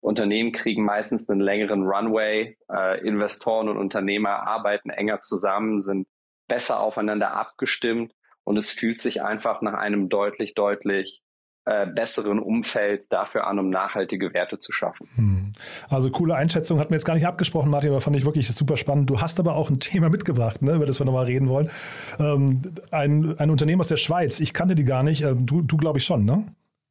Unternehmen 0.00 0.52
kriegen 0.52 0.84
meistens 0.84 1.28
einen 1.28 1.40
längeren 1.40 1.84
Runway. 1.84 2.58
Äh, 2.70 3.06
Investoren 3.06 3.68
und 3.68 3.78
Unternehmer 3.78 4.46
arbeiten 4.46 4.90
enger 4.90 5.20
zusammen, 5.20 5.80
sind 5.80 6.06
besser 6.48 6.80
aufeinander 6.80 7.32
abgestimmt 7.32 8.12
und 8.44 8.58
es 8.58 8.70
fühlt 8.70 8.98
sich 8.98 9.22
einfach 9.22 9.62
nach 9.62 9.74
einem 9.74 10.10
deutlich, 10.10 10.54
deutlich 10.54 11.22
äh, 11.66 11.86
besseren 11.86 12.38
Umfeld 12.38 13.10
dafür 13.10 13.46
an, 13.46 13.58
um 13.58 13.70
nachhaltige 13.70 14.34
Werte 14.34 14.58
zu 14.58 14.72
schaffen. 14.72 15.08
Hm. 15.14 15.44
Also 15.88 16.10
coole 16.10 16.34
Einschätzung, 16.34 16.78
hatten 16.78 16.90
wir 16.90 16.96
jetzt 16.96 17.06
gar 17.06 17.14
nicht 17.14 17.26
abgesprochen, 17.26 17.70
Martin, 17.70 17.90
aber 17.90 18.00
fand 18.00 18.16
ich 18.16 18.24
wirklich 18.24 18.48
super 18.48 18.76
spannend. 18.76 19.08
Du 19.10 19.20
hast 19.20 19.40
aber 19.40 19.56
auch 19.56 19.70
ein 19.70 19.80
Thema 19.80 20.10
mitgebracht, 20.10 20.62
ne, 20.62 20.74
über 20.74 20.86
das 20.86 21.00
wir 21.00 21.06
nochmal 21.06 21.26
reden 21.26 21.48
wollen. 21.48 21.70
Ähm, 22.18 22.74
ein, 22.90 23.38
ein 23.38 23.50
Unternehmen 23.50 23.80
aus 23.80 23.88
der 23.88 23.96
Schweiz, 23.96 24.40
ich 24.40 24.52
kannte 24.52 24.74
die 24.74 24.84
gar 24.84 25.02
nicht, 25.02 25.22
ähm, 25.22 25.46
du, 25.46 25.62
du 25.62 25.76
glaube 25.76 25.98
ich 25.98 26.04
schon, 26.04 26.24
ne? 26.24 26.46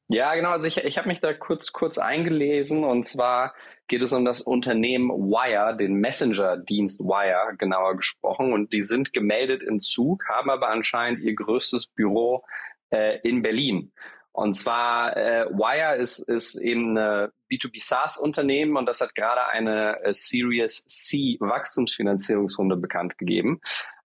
Ja, 0.09 0.35
genau. 0.35 0.49
Also 0.49 0.67
ich, 0.67 0.77
ich 0.77 0.97
habe 0.97 1.07
mich 1.07 1.21
da 1.21 1.33
kurz, 1.33 1.71
kurz 1.71 1.97
eingelesen 1.97 2.83
und 2.83 3.05
zwar 3.05 3.53
geht 3.87 4.01
es 4.01 4.13
um 4.13 4.25
das 4.25 4.41
Unternehmen 4.41 5.09
Wire, 5.09 5.75
den 5.75 5.95
Messenger-Dienst 5.95 6.99
Wire 6.99 7.55
genauer 7.57 7.97
gesprochen. 7.97 8.53
Und 8.53 8.73
die 8.73 8.81
sind 8.81 9.13
gemeldet 9.13 9.61
in 9.61 9.81
Zug, 9.81 10.27
haben 10.29 10.49
aber 10.49 10.69
anscheinend 10.69 11.19
ihr 11.19 11.35
größtes 11.35 11.87
Büro 11.87 12.43
äh, 12.91 13.19
in 13.27 13.41
Berlin. 13.41 13.91
Und 14.33 14.53
zwar 14.53 15.15
äh, 15.15 15.45
Wire 15.51 15.95
ist, 15.95 16.17
ist 16.19 16.55
eben 16.55 16.97
eine 16.97 17.31
B2B 17.51 17.79
SaaS-Unternehmen 17.79 18.77
und 18.77 18.87
das 18.87 18.99
hat 18.99 19.13
gerade 19.13 19.47
eine 19.47 20.03
äh, 20.03 20.11
Series 20.11 20.85
C 20.87 21.37
Wachstumsfinanzierungsrunde 21.39 22.75
bekannt 22.75 23.19
gegeben. 23.19 23.61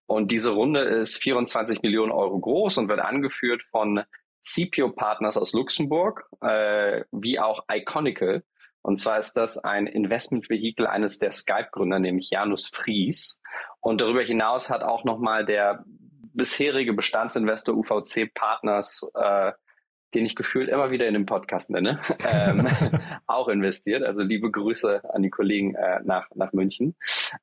Und 0.07 0.31
diese 0.31 0.51
Runde 0.51 0.81
ist 0.81 1.17
24 1.17 1.81
Millionen 1.83 2.13
Euro 2.13 2.39
groß 2.39 2.77
und 2.77 2.89
wird 2.89 3.01
angeführt 3.01 3.63
von 3.71 4.03
CPO 4.43 4.91
Partners 4.91 5.39
aus 5.39 5.55
Luxemburg, 5.55 6.29
äh, 6.43 7.05
wie 7.11 7.41
auch 7.41 7.65
Iconical. 7.71 8.43
Und 8.83 8.97
zwar 8.97 9.19
ist 9.19 9.35
das 9.35 9.59
ein 9.59 9.87
Investmentvehikel 9.87 10.87
eines 10.87 11.19
der 11.19 11.33
Skype-Gründer, 11.33 11.99
nämlich 11.99 12.31
Janus 12.31 12.69
Fries. 12.69 13.41
Und 13.81 14.03
darüber 14.03 14.23
hinaus 14.23 14.71
hat 14.71 14.83
auch 14.83 15.05
nochmal 15.05 15.45
der 15.45 15.85
bisherige 16.35 16.93
Bestandsinvestor 16.93 17.75
UVC 17.75 18.33
Partners, 18.33 19.11
äh, 19.15 19.53
den 20.15 20.25
ich 20.25 20.35
gefühlt 20.35 20.69
immer 20.69 20.91
wieder 20.91 21.07
in 21.07 21.15
dem 21.15 21.27
Podcast 21.27 21.71
nenne, 21.71 22.01
ähm, 22.33 22.67
auch 23.27 23.49
investiert. 23.49 24.03
Also 24.03 24.25
liebe 24.25 24.51
Grüße 24.51 25.03
an 25.13 25.23
die 25.23 25.31
Kollegen 25.31 25.75
äh, 25.75 26.01
nach, 26.05 26.29
nach 26.35 26.53
München. 26.53 26.97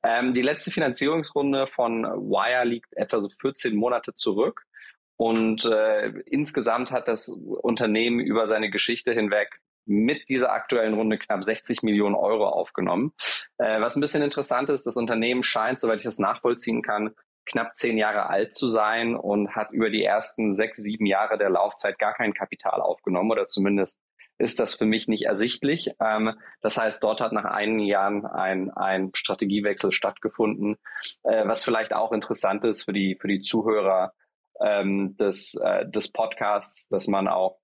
Ähm, 0.04 0.34
die 0.34 0.42
letzte 0.42 0.72
Finanzierungsrunde 0.72 1.68
von 1.68 2.04
Wire 2.04 2.66
liegt 2.66 2.94
etwa 2.96 3.22
so 3.22 3.30
14 3.30 3.76
Monate 3.76 4.14
zurück. 4.14 4.64
Und 5.18 5.66
äh, 5.66 6.10
insgesamt 6.26 6.92
hat 6.92 7.08
das 7.08 7.30
Unternehmen 7.30 8.20
über 8.20 8.48
seine 8.48 8.70
Geschichte 8.70 9.14
hinweg 9.14 9.62
mit 9.86 10.28
dieser 10.30 10.52
aktuellen 10.52 10.96
Runde 10.96 11.18
knapp 11.18 11.44
60 11.44 11.84
Millionen 11.84 12.16
Euro 12.16 12.48
aufgenommen. 12.50 13.14
Äh, 13.58 13.80
was 13.80 13.96
ein 13.96 14.02
bisschen 14.02 14.24
interessant 14.24 14.70
ist, 14.70 14.86
das 14.88 14.98
Unternehmen 14.98 15.44
scheint, 15.44 15.80
soweit 15.80 16.00
ich 16.00 16.06
das 16.06 16.20
nachvollziehen 16.20 16.82
kann, 16.82 17.12
knapp 17.46 17.76
zehn 17.76 17.98
Jahre 17.98 18.30
alt 18.30 18.54
zu 18.54 18.68
sein 18.68 19.16
und 19.16 19.56
hat 19.56 19.72
über 19.72 19.90
die 19.90 20.04
ersten 20.04 20.54
sechs, 20.54 20.78
sieben 20.78 21.06
Jahre 21.06 21.38
der 21.38 21.50
Laufzeit 21.50 22.00
gar 22.00 22.14
kein 22.14 22.34
Kapital 22.34 22.82
aufgenommen 22.82 23.32
oder 23.32 23.48
zumindest 23.48 24.02
ist 24.38 24.60
das 24.60 24.76
für 24.76 24.86
mich 24.86 25.08
nicht 25.08 25.26
ersichtlich. 25.26 25.92
Ähm, 26.00 26.38
das 26.62 26.78
heißt, 26.78 27.02
dort 27.02 27.22
hat 27.22 27.32
nach 27.32 27.46
einigen 27.46 27.80
Jahren 27.80 28.26
ein, 28.26 28.70
ein 28.72 29.12
Strategiewechsel 29.14 29.92
stattgefunden, 29.92 30.78
äh, 31.24 31.48
was 31.48 31.64
vielleicht 31.64 31.94
auch 31.94 32.12
interessant 32.12 32.66
ist 32.66 32.84
für 32.84 32.94
die, 32.94 33.18
für 33.20 33.28
die 33.28 33.42
Zuhörer 33.42 34.14
ähm, 34.60 35.16
des, 35.18 35.56
äh, 35.56 35.88
des 35.88 36.12
Podcasts, 36.12 36.88
dass 36.90 37.08
man 37.08 37.28
auch 37.28 37.60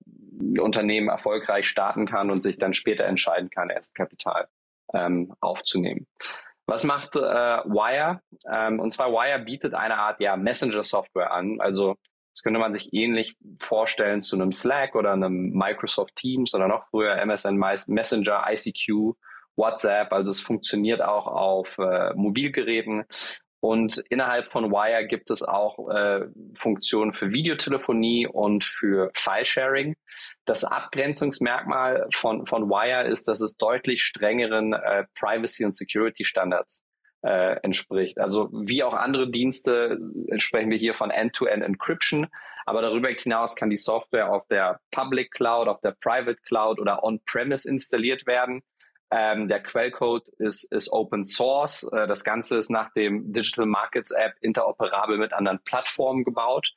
Unternehmen 0.58 1.08
erfolgreich 1.08 1.66
starten 1.66 2.06
kann 2.06 2.30
und 2.30 2.42
sich 2.42 2.58
dann 2.58 2.74
später 2.74 3.04
entscheiden 3.04 3.50
kann, 3.50 3.70
erst 3.70 3.94
Kapital 3.94 4.48
ähm, 4.94 5.34
aufzunehmen. 5.40 6.06
Was 6.66 6.84
macht 6.84 7.16
äh, 7.16 7.20
Wire? 7.20 8.20
Ähm, 8.50 8.80
und 8.80 8.92
zwar 8.92 9.12
Wire 9.12 9.40
bietet 9.40 9.74
eine 9.74 9.98
Art 9.98 10.20
ja, 10.20 10.36
Messenger-Software 10.36 11.32
an. 11.32 11.60
Also 11.60 11.96
das 12.32 12.42
könnte 12.42 12.60
man 12.60 12.72
sich 12.72 12.92
ähnlich 12.92 13.36
vorstellen 13.58 14.20
zu 14.20 14.36
einem 14.36 14.52
Slack 14.52 14.94
oder 14.94 15.12
einem 15.12 15.50
Microsoft 15.50 16.16
Teams 16.16 16.54
oder 16.54 16.66
noch 16.66 16.86
früher 16.88 17.16
MSN 17.16 17.56
Messenger, 17.56 18.44
ICQ, 18.48 19.14
WhatsApp. 19.56 20.12
Also 20.12 20.30
es 20.30 20.40
funktioniert 20.40 21.02
auch 21.02 21.26
auf 21.26 21.76
äh, 21.78 22.14
Mobilgeräten. 22.14 23.04
Und 23.62 24.02
innerhalb 24.10 24.48
von 24.48 24.72
Wire 24.72 25.06
gibt 25.06 25.30
es 25.30 25.44
auch 25.44 25.88
äh, 25.88 26.26
Funktionen 26.52 27.12
für 27.12 27.30
Videotelefonie 27.30 28.26
und 28.26 28.64
für 28.64 29.12
File-Sharing. 29.14 29.94
Das 30.46 30.64
Abgrenzungsmerkmal 30.64 32.08
von, 32.12 32.44
von 32.44 32.68
Wire 32.68 33.06
ist, 33.06 33.28
dass 33.28 33.40
es 33.40 33.56
deutlich 33.56 34.02
strengeren 34.02 34.72
äh, 34.72 35.04
Privacy- 35.14 35.64
und 35.64 35.70
Security-Standards 35.70 36.82
äh, 37.22 37.60
entspricht. 37.62 38.18
Also 38.18 38.50
wie 38.52 38.82
auch 38.82 38.94
andere 38.94 39.30
Dienste 39.30 39.96
sprechen 40.38 40.70
wir 40.70 40.78
hier 40.78 40.94
von 40.94 41.12
End-to-End 41.12 41.62
Encryption. 41.62 42.26
Aber 42.66 42.82
darüber 42.82 43.10
hinaus 43.10 43.54
kann 43.54 43.70
die 43.70 43.76
Software 43.76 44.32
auf 44.32 44.44
der 44.48 44.80
Public 44.90 45.30
Cloud, 45.30 45.68
auf 45.68 45.80
der 45.82 45.94
Private 46.00 46.40
Cloud 46.48 46.80
oder 46.80 47.04
On-Premise 47.04 47.68
installiert 47.68 48.26
werden. 48.26 48.64
Ähm, 49.14 49.46
der 49.46 49.62
Quellcode 49.62 50.26
ist, 50.38 50.72
ist 50.72 50.90
Open 50.90 51.22
Source. 51.22 51.82
Äh, 51.92 52.06
das 52.06 52.24
Ganze 52.24 52.56
ist 52.56 52.70
nach 52.70 52.92
dem 52.94 53.32
Digital 53.32 53.66
Markets 53.66 54.10
App 54.10 54.32
interoperabel 54.40 55.18
mit 55.18 55.34
anderen 55.34 55.62
Plattformen 55.64 56.24
gebaut, 56.24 56.72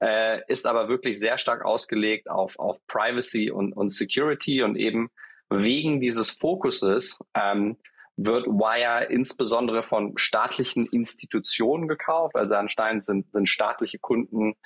äh, 0.00 0.42
ist 0.48 0.66
aber 0.66 0.90
wirklich 0.90 1.18
sehr 1.18 1.38
stark 1.38 1.64
ausgelegt 1.64 2.28
auf, 2.28 2.58
auf 2.58 2.86
Privacy 2.86 3.50
und, 3.50 3.72
und 3.72 3.90
Security 3.90 4.62
und 4.62 4.76
eben 4.76 5.10
wegen 5.48 6.00
dieses 6.00 6.30
Fokuses 6.30 7.20
ähm, 7.34 7.78
wird 8.18 8.46
Wire 8.46 9.06
insbesondere 9.06 9.82
von 9.82 10.18
staatlichen 10.18 10.84
Institutionen 10.86 11.88
gekauft. 11.88 12.36
Also 12.36 12.56
anscheinend 12.56 13.02
sind, 13.02 13.32
sind 13.32 13.48
staatliche 13.48 13.98
Kunden 13.98 14.56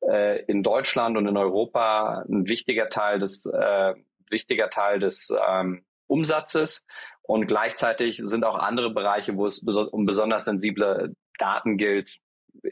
äh, 0.00 0.42
in 0.46 0.64
Deutschland 0.64 1.16
und 1.16 1.28
in 1.28 1.36
Europa 1.36 2.24
ein 2.28 2.48
wichtiger 2.48 2.88
Teil 2.88 3.20
des, 3.20 3.46
äh, 3.46 3.94
wichtiger 4.30 4.68
Teil 4.68 4.98
des 4.98 5.32
ähm, 5.48 5.84
Umsatzes. 6.12 6.84
Und 7.22 7.46
gleichzeitig 7.46 8.20
sind 8.22 8.44
auch 8.44 8.56
andere 8.56 8.92
Bereiche, 8.92 9.36
wo 9.36 9.46
es 9.46 9.60
um 9.60 10.06
besonders 10.06 10.44
sensible 10.44 11.14
Daten 11.38 11.78
gilt, 11.78 12.18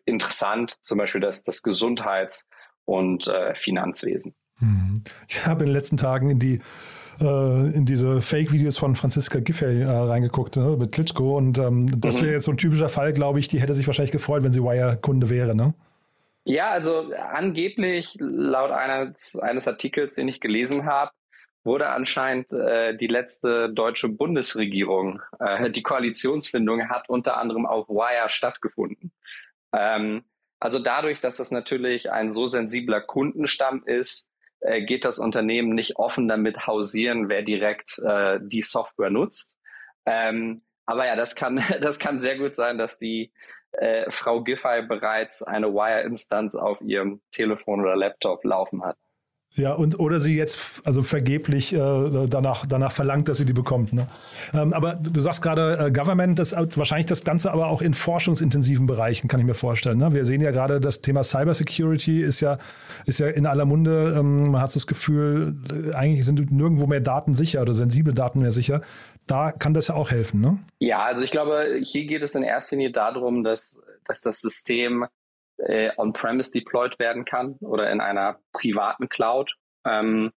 interessant, 0.04 0.76
zum 0.82 0.98
Beispiel 0.98 1.20
das, 1.20 1.42
das 1.42 1.62
Gesundheits- 1.62 2.46
und 2.84 3.26
äh, 3.28 3.54
Finanzwesen. 3.54 4.34
Hm. 4.58 4.94
Ich 5.28 5.46
habe 5.46 5.64
in 5.64 5.70
den 5.70 5.74
letzten 5.74 5.96
Tagen 5.96 6.30
in 6.30 6.38
die 6.38 6.60
äh, 7.20 7.70
in 7.74 7.84
diese 7.84 8.20
Fake-Videos 8.20 8.78
von 8.78 8.96
Franziska 8.96 9.40
Giffey 9.40 9.82
äh, 9.82 9.86
reingeguckt 9.86 10.56
ne, 10.56 10.76
mit 10.78 10.92
Klitschko 10.92 11.36
und 11.36 11.58
ähm, 11.58 12.00
das 12.00 12.18
mhm. 12.18 12.24
wäre 12.24 12.34
jetzt 12.34 12.44
so 12.44 12.50
ein 12.50 12.56
typischer 12.56 12.88
Fall, 12.88 13.12
glaube 13.12 13.38
ich, 13.38 13.48
die 13.48 13.60
hätte 13.60 13.74
sich 13.74 13.86
wahrscheinlich 13.86 14.12
gefreut, 14.12 14.42
wenn 14.42 14.52
sie 14.52 14.62
Wire-Kunde 14.62 15.28
wäre, 15.28 15.54
ne? 15.54 15.74
Ja, 16.46 16.70
also 16.70 17.12
angeblich 17.32 18.16
laut 18.18 18.70
eines, 18.70 19.38
eines 19.38 19.68
Artikels, 19.68 20.14
den 20.14 20.28
ich 20.28 20.40
gelesen 20.40 20.86
habe, 20.86 21.10
wurde 21.64 21.88
anscheinend 21.88 22.52
äh, 22.52 22.96
die 22.96 23.06
letzte 23.06 23.70
deutsche 23.72 24.08
Bundesregierung, 24.08 25.22
äh, 25.38 25.70
die 25.70 25.82
Koalitionsfindung 25.82 26.88
hat 26.88 27.08
unter 27.08 27.36
anderem 27.36 27.66
auf 27.66 27.88
Wire 27.88 28.28
stattgefunden. 28.28 29.12
Ähm, 29.72 30.24
also 30.58 30.78
dadurch, 30.78 31.20
dass 31.20 31.38
es 31.38 31.50
natürlich 31.50 32.10
ein 32.10 32.30
so 32.30 32.46
sensibler 32.46 33.00
Kundenstamm 33.00 33.82
ist, 33.84 34.30
äh, 34.60 34.82
geht 34.82 35.04
das 35.04 35.18
Unternehmen 35.18 35.74
nicht 35.74 35.96
offen 35.96 36.28
damit 36.28 36.66
hausieren, 36.66 37.28
wer 37.28 37.42
direkt 37.42 37.98
äh, 37.98 38.38
die 38.42 38.62
Software 38.62 39.10
nutzt. 39.10 39.58
Ähm, 40.06 40.62
aber 40.86 41.06
ja, 41.06 41.16
das 41.16 41.34
kann, 41.34 41.62
das 41.80 41.98
kann 41.98 42.18
sehr 42.18 42.38
gut 42.38 42.54
sein, 42.54 42.78
dass 42.78 42.98
die 42.98 43.32
äh, 43.72 44.10
Frau 44.10 44.42
Giffey 44.42 44.82
bereits 44.82 45.42
eine 45.42 45.72
Wire-Instanz 45.72 46.56
auf 46.56 46.80
ihrem 46.80 47.22
Telefon 47.30 47.80
oder 47.80 47.96
Laptop 47.96 48.44
laufen 48.44 48.84
hat. 48.84 48.96
Ja, 49.54 49.72
und 49.72 49.98
oder 49.98 50.20
sie 50.20 50.36
jetzt 50.36 50.80
also 50.84 51.02
vergeblich 51.02 51.72
äh, 51.72 51.78
danach, 52.28 52.66
danach 52.66 52.92
verlangt, 52.92 53.28
dass 53.28 53.38
sie 53.38 53.44
die 53.44 53.52
bekommt. 53.52 53.92
Ne? 53.92 54.06
Ähm, 54.54 54.72
aber 54.72 54.94
du 54.94 55.20
sagst 55.20 55.42
gerade 55.42 55.86
äh, 55.86 55.90
Government, 55.90 56.38
das 56.38 56.54
wahrscheinlich 56.54 57.06
das 57.06 57.24
Ganze 57.24 57.52
aber 57.52 57.66
auch 57.66 57.82
in 57.82 57.92
forschungsintensiven 57.92 58.86
Bereichen, 58.86 59.26
kann 59.26 59.40
ich 59.40 59.46
mir 59.46 59.54
vorstellen. 59.54 59.98
Ne? 59.98 60.14
Wir 60.14 60.24
sehen 60.24 60.40
ja 60.40 60.52
gerade, 60.52 60.78
das 60.78 61.00
Thema 61.00 61.24
Cybersecurity 61.24 62.22
ist 62.22 62.40
ja, 62.40 62.58
ist 63.06 63.18
ja 63.18 63.26
in 63.26 63.44
aller 63.44 63.64
Munde. 63.64 64.14
Ähm, 64.16 64.52
man 64.52 64.62
hat 64.62 64.70
so 64.70 64.78
das 64.78 64.86
Gefühl, 64.86 65.56
äh, 65.68 65.94
eigentlich 65.94 66.24
sind 66.24 66.52
nirgendwo 66.52 66.86
mehr 66.86 67.00
Daten 67.00 67.34
sicher 67.34 67.62
oder 67.62 67.74
sensible 67.74 68.14
Daten 68.14 68.38
mehr 68.38 68.52
sicher. 68.52 68.82
Da 69.26 69.50
kann 69.50 69.74
das 69.74 69.88
ja 69.88 69.96
auch 69.96 70.12
helfen, 70.12 70.40
ne? 70.40 70.58
Ja, 70.78 71.04
also 71.04 71.24
ich 71.24 71.32
glaube, 71.32 71.80
hier 71.82 72.06
geht 72.06 72.22
es 72.22 72.36
in 72.36 72.44
erster 72.44 72.76
Linie 72.76 72.92
darum, 72.92 73.42
dass, 73.42 73.80
dass 74.04 74.20
das 74.20 74.40
System 74.40 75.06
äh, 75.66 75.90
on-premise 75.96 76.52
deployed 76.52 76.98
werden 76.98 77.24
kann 77.24 77.56
oder 77.60 77.90
in 77.90 78.00
einer 78.00 78.40
privaten 78.52 79.08
Cloud. 79.08 79.54
Ähm, 79.86 80.32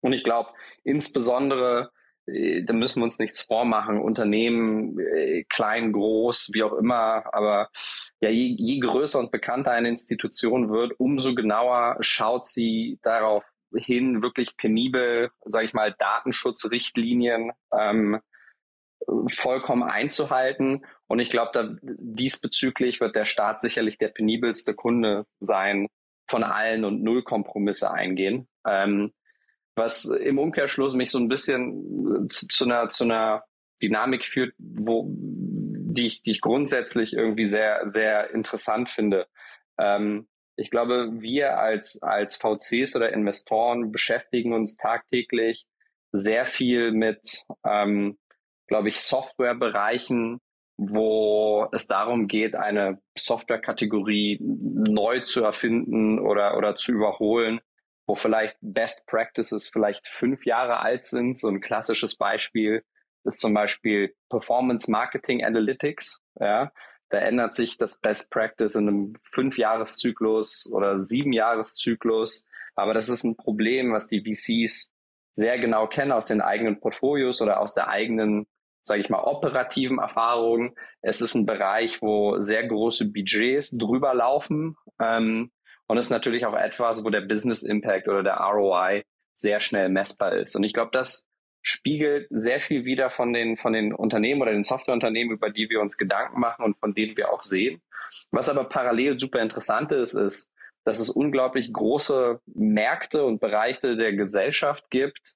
und 0.00 0.12
ich 0.12 0.24
glaube, 0.24 0.50
insbesondere, 0.84 1.90
äh, 2.26 2.62
da 2.64 2.72
müssen 2.72 3.00
wir 3.00 3.04
uns 3.04 3.18
nichts 3.18 3.40
vormachen, 3.40 4.00
Unternehmen, 4.00 4.98
äh, 4.98 5.44
klein, 5.48 5.92
groß, 5.92 6.50
wie 6.52 6.62
auch 6.62 6.74
immer, 6.74 7.24
aber 7.34 7.68
ja, 8.20 8.30
je, 8.30 8.54
je 8.58 8.78
größer 8.80 9.18
und 9.18 9.30
bekannter 9.30 9.72
eine 9.72 9.88
Institution 9.88 10.70
wird, 10.70 10.98
umso 10.98 11.34
genauer 11.34 11.96
schaut 12.00 12.46
sie 12.46 12.98
darauf 13.02 13.44
hin, 13.74 14.22
wirklich 14.22 14.56
penibel, 14.56 15.30
sage 15.44 15.66
ich 15.66 15.74
mal, 15.74 15.94
Datenschutzrichtlinien 15.98 17.52
ähm, 17.76 18.20
vollkommen 19.30 19.82
einzuhalten. 19.82 20.84
Und 21.08 21.20
ich 21.20 21.28
glaube, 21.28 21.78
diesbezüglich 21.82 23.00
wird 23.00 23.14
der 23.14 23.24
Staat 23.24 23.60
sicherlich 23.60 23.98
der 23.98 24.08
penibelste 24.08 24.74
Kunde 24.74 25.26
sein 25.40 25.88
von 26.28 26.42
allen 26.42 26.84
und 26.84 27.02
null 27.02 27.22
Kompromisse 27.22 27.92
eingehen. 27.92 28.48
Ähm, 28.66 29.12
was 29.76 30.06
im 30.06 30.38
Umkehrschluss 30.38 30.94
mich 30.94 31.10
so 31.10 31.18
ein 31.18 31.28
bisschen 31.28 32.28
zu, 32.28 32.48
zu, 32.48 32.64
einer, 32.64 32.88
zu 32.88 33.04
einer 33.04 33.44
Dynamik 33.82 34.24
führt, 34.24 34.54
wo, 34.58 35.06
die 35.08 36.06
ich, 36.06 36.22
die 36.22 36.32
ich 36.32 36.40
grundsätzlich 36.40 37.12
irgendwie 37.12 37.46
sehr, 37.46 37.82
sehr 37.86 38.30
interessant 38.30 38.88
finde. 38.88 39.26
Ähm, 39.78 40.28
ich 40.56 40.70
glaube, 40.70 41.10
wir 41.12 41.58
als, 41.58 42.02
als 42.02 42.36
VCs 42.36 42.96
oder 42.96 43.12
Investoren 43.12 43.92
beschäftigen 43.92 44.54
uns 44.54 44.76
tagtäglich 44.76 45.66
sehr 46.12 46.46
viel 46.46 46.92
mit 46.92 47.44
ähm, 47.62 48.16
glaube 48.66 48.88
ich, 48.88 49.00
Softwarebereichen, 49.00 50.40
wo 50.76 51.68
es 51.72 51.86
darum 51.86 52.28
geht, 52.28 52.54
eine 52.54 53.00
Softwarekategorie 53.16 54.38
neu 54.40 55.20
zu 55.20 55.42
erfinden 55.42 56.18
oder, 56.18 56.56
oder 56.56 56.76
zu 56.76 56.92
überholen, 56.92 57.60
wo 58.06 58.14
vielleicht 58.14 58.56
Best 58.60 59.06
Practices 59.06 59.68
vielleicht 59.68 60.06
fünf 60.06 60.44
Jahre 60.44 60.80
alt 60.80 61.04
sind. 61.04 61.38
So 61.38 61.48
ein 61.48 61.60
klassisches 61.60 62.16
Beispiel 62.16 62.84
ist 63.24 63.40
zum 63.40 63.54
Beispiel 63.54 64.14
Performance 64.28 64.90
Marketing 64.90 65.44
Analytics. 65.44 66.20
Ja, 66.38 66.70
da 67.08 67.18
ändert 67.18 67.54
sich 67.54 67.78
das 67.78 67.98
Best 67.98 68.30
Practice 68.30 68.74
in 68.74 68.88
einem 68.88 69.14
Fünfjahreszyklus 69.22 70.70
oder 70.72 70.98
Siebenjahreszyklus. 70.98 72.46
Aber 72.74 72.94
das 72.94 73.08
ist 73.08 73.24
ein 73.24 73.36
Problem, 73.36 73.92
was 73.92 74.08
die 74.08 74.20
VCs 74.20 74.92
sehr 75.32 75.58
genau 75.58 75.86
kennen 75.86 76.12
aus 76.12 76.26
den 76.26 76.40
eigenen 76.40 76.80
Portfolios 76.80 77.40
oder 77.40 77.60
aus 77.60 77.74
der 77.74 77.88
eigenen 77.88 78.46
sage 78.86 79.00
ich 79.00 79.10
mal, 79.10 79.24
operativen 79.24 79.98
Erfahrung. 79.98 80.76
Es 81.02 81.20
ist 81.20 81.34
ein 81.34 81.44
Bereich, 81.44 82.00
wo 82.02 82.38
sehr 82.38 82.64
große 82.66 83.10
Budgets 83.12 83.76
drüber 83.76 84.14
laufen. 84.14 84.76
Ähm, 85.00 85.50
und 85.88 85.98
es 85.98 86.06
ist 86.06 86.12
natürlich 86.12 86.46
auch 86.46 86.54
etwas, 86.54 87.04
wo 87.04 87.10
der 87.10 87.22
Business 87.22 87.64
Impact 87.64 88.06
oder 88.06 88.22
der 88.22 88.36
ROI 88.36 89.02
sehr 89.32 89.58
schnell 89.58 89.88
messbar 89.88 90.34
ist. 90.36 90.54
Und 90.54 90.62
ich 90.62 90.72
glaube, 90.72 90.90
das 90.92 91.28
spiegelt 91.62 92.28
sehr 92.30 92.60
viel 92.60 92.84
wieder 92.84 93.10
von 93.10 93.32
den, 93.32 93.56
von 93.56 93.72
den 93.72 93.92
Unternehmen 93.92 94.40
oder 94.40 94.52
den 94.52 94.62
Softwareunternehmen, 94.62 95.34
über 95.34 95.50
die 95.50 95.68
wir 95.68 95.80
uns 95.80 95.98
Gedanken 95.98 96.38
machen 96.38 96.64
und 96.64 96.78
von 96.78 96.94
denen 96.94 97.16
wir 97.16 97.32
auch 97.32 97.42
sehen. 97.42 97.82
Was 98.30 98.48
aber 98.48 98.64
parallel 98.64 99.18
super 99.18 99.40
interessant 99.40 99.90
ist, 99.90 100.14
ist, 100.14 100.48
dass 100.84 101.00
es 101.00 101.10
unglaublich 101.10 101.72
große 101.72 102.40
Märkte 102.46 103.24
und 103.24 103.40
Bereiche 103.40 103.96
der 103.96 104.12
Gesellschaft 104.12 104.88
gibt, 104.90 105.34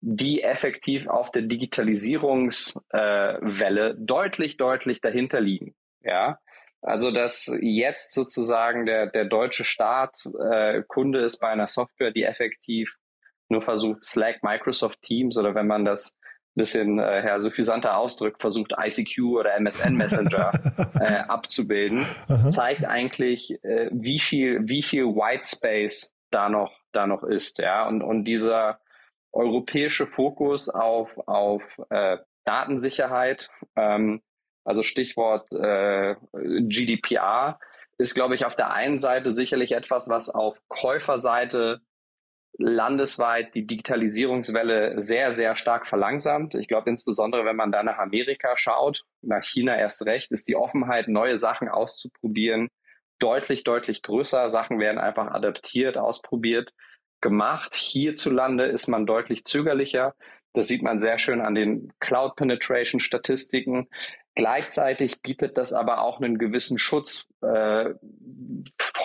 die 0.00 0.42
effektiv 0.42 1.08
auf 1.08 1.30
der 1.30 1.42
Digitalisierungswelle 1.42 3.90
äh, 3.90 3.94
deutlich, 3.98 4.56
deutlich 4.56 5.00
dahinter 5.00 5.40
liegen. 5.40 5.74
Ja, 6.02 6.38
also 6.82 7.10
dass 7.10 7.50
jetzt 7.60 8.12
sozusagen 8.12 8.86
der, 8.86 9.06
der 9.06 9.24
deutsche 9.24 9.64
Staat 9.64 10.16
äh, 10.38 10.82
Kunde 10.86 11.22
ist 11.22 11.40
bei 11.40 11.48
einer 11.48 11.66
Software, 11.66 12.12
die 12.12 12.24
effektiv 12.24 12.96
nur 13.48 13.62
versucht, 13.62 14.04
Slack, 14.04 14.42
Microsoft 14.42 15.02
Teams 15.02 15.38
oder 15.38 15.54
wenn 15.54 15.66
man 15.66 15.84
das 15.84 16.18
bisschen 16.56 16.98
äh, 16.98 17.24
ja, 17.24 17.38
suffisanter 17.38 17.96
ausdrückt, 17.96 18.40
versucht 18.40 18.74
ICQ 18.76 19.22
oder 19.24 19.54
MSN 19.60 19.94
Messenger 19.96 20.50
äh, 20.98 21.28
abzubilden, 21.28 22.04
Aha. 22.28 22.48
zeigt 22.48 22.84
eigentlich, 22.84 23.62
äh, 23.62 23.90
wie 23.92 24.18
viel, 24.18 24.66
wie 24.66 24.82
viel 24.82 25.04
White 25.04 25.46
Space 25.46 26.14
da 26.30 26.48
noch, 26.48 26.72
da 26.92 27.06
noch 27.06 27.22
ist, 27.22 27.58
ja. 27.58 27.86
Und, 27.86 28.02
und 28.02 28.24
dieser 28.24 28.80
europäische 29.32 30.06
Fokus 30.06 30.68
auf, 30.68 31.18
auf 31.26 31.80
äh, 31.90 32.18
Datensicherheit, 32.44 33.50
ähm, 33.76 34.22
also 34.64 34.82
Stichwort 34.82 35.50
äh, 35.52 36.16
GDPR, 36.32 37.58
ist, 37.98 38.14
glaube 38.14 38.34
ich, 38.34 38.44
auf 38.44 38.56
der 38.56 38.72
einen 38.72 38.98
Seite 38.98 39.32
sicherlich 39.32 39.72
etwas, 39.72 40.08
was 40.08 40.28
auf 40.28 40.60
Käuferseite 40.68 41.80
landesweit 42.58 43.54
die 43.54 43.66
Digitalisierungswelle 43.66 45.00
sehr, 45.00 45.30
sehr 45.32 45.56
stark 45.56 45.86
verlangsamt. 45.86 46.54
Ich 46.54 46.68
glaube, 46.68 46.88
insbesondere 46.88 47.44
wenn 47.44 47.56
man 47.56 47.72
da 47.72 47.82
nach 47.82 47.98
Amerika 47.98 48.56
schaut, 48.56 49.04
nach 49.22 49.44
China 49.44 49.76
erst 49.76 50.06
recht, 50.06 50.32
ist 50.32 50.48
die 50.48 50.56
Offenheit, 50.56 51.08
neue 51.08 51.36
Sachen 51.36 51.68
auszuprobieren, 51.68 52.68
deutlich, 53.18 53.64
deutlich 53.64 54.02
größer. 54.02 54.48
Sachen 54.48 54.78
werden 54.78 54.98
einfach 54.98 55.28
adaptiert, 55.28 55.98
ausprobiert, 55.98 56.72
gemacht. 57.26 57.74
Hierzulande 57.74 58.66
ist 58.66 58.86
man 58.86 59.04
deutlich 59.04 59.44
zögerlicher. 59.44 60.14
Das 60.52 60.68
sieht 60.68 60.82
man 60.82 61.00
sehr 61.00 61.18
schön 61.18 61.40
an 61.40 61.56
den 61.56 61.92
Cloud 61.98 62.36
Penetration 62.36 63.00
Statistiken. 63.00 63.88
Gleichzeitig 64.36 65.22
bietet 65.22 65.58
das 65.58 65.72
aber 65.72 66.02
auch 66.02 66.20
einen 66.20 66.38
gewissen 66.38 66.78
Schutz 66.78 67.26
äh, 67.42 67.94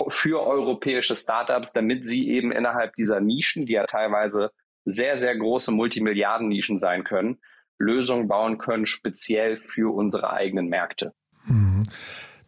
für 0.09 0.45
europäische 0.45 1.15
Startups, 1.15 1.73
damit 1.73 2.05
sie 2.05 2.29
eben 2.29 2.51
innerhalb 2.51 2.93
dieser 2.93 3.21
Nischen, 3.21 3.65
die 3.65 3.73
ja 3.73 3.87
teilweise 3.87 4.51
sehr, 4.85 5.17
sehr 5.17 5.35
große 5.35 5.71
Multimilliarden-Nischen 5.71 6.77
sein 6.77 7.03
können, 7.03 7.39
Lösungen 7.79 8.27
bauen 8.27 8.59
können, 8.59 8.85
speziell 8.85 9.57
für 9.57 9.91
unsere 9.95 10.31
eigenen 10.31 10.67
Märkte. 10.67 11.13
Mhm. 11.45 11.87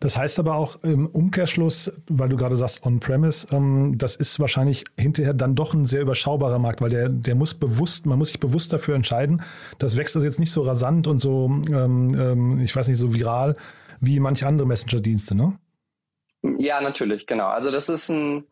Das 0.03 0.17
heißt 0.17 0.38
aber 0.39 0.55
auch 0.55 0.83
im 0.83 1.07
Umkehrschluss, 1.07 1.89
weil 2.10 2.27
du 2.27 2.36
gerade 2.36 2.57
sagst 2.57 2.86
On-Premise, 2.86 3.48
ähm, 3.53 3.98
das 3.98 4.17
ist 4.17 4.38
wahrscheinlich 4.38 4.83
hinterher 4.98 5.33
dann 5.33 5.55
doch 5.55 5.74
ein 5.74 5.86
sehr 5.86 6.01
überschaubarer 6.01 6.60
Markt, 6.60 6.81
weil 6.81 6.89
der, 6.89 7.07
der 7.07 7.36
muss 7.36 7.53
bewusst, 7.53 8.05
man 8.05 8.19
muss 8.19 8.27
sich 8.27 8.39
bewusst 8.41 8.74
dafür 8.74 8.95
entscheiden. 8.95 9.43
Das 9.79 9.95
wächst 9.95 10.17
also 10.17 10.27
jetzt 10.27 10.41
nicht 10.41 10.51
so 10.51 10.63
rasant 10.63 11.07
und 11.07 11.19
so, 11.19 11.45
ähm, 11.45 12.13
ähm, 12.19 12.60
ich 12.60 12.75
weiß 12.75 12.89
nicht, 12.89 12.98
so 12.98 13.13
viral 13.13 13.55
wie 14.01 14.19
manche 14.19 14.45
andere 14.45 14.67
Messenger-Dienste, 14.67 15.36
ne? 15.36 15.57
Ja, 16.57 16.81
natürlich, 16.81 17.25
genau. 17.25 17.48
Also 17.48 17.72
das 17.72 17.88
ist 17.88 18.10
ein 18.10 18.43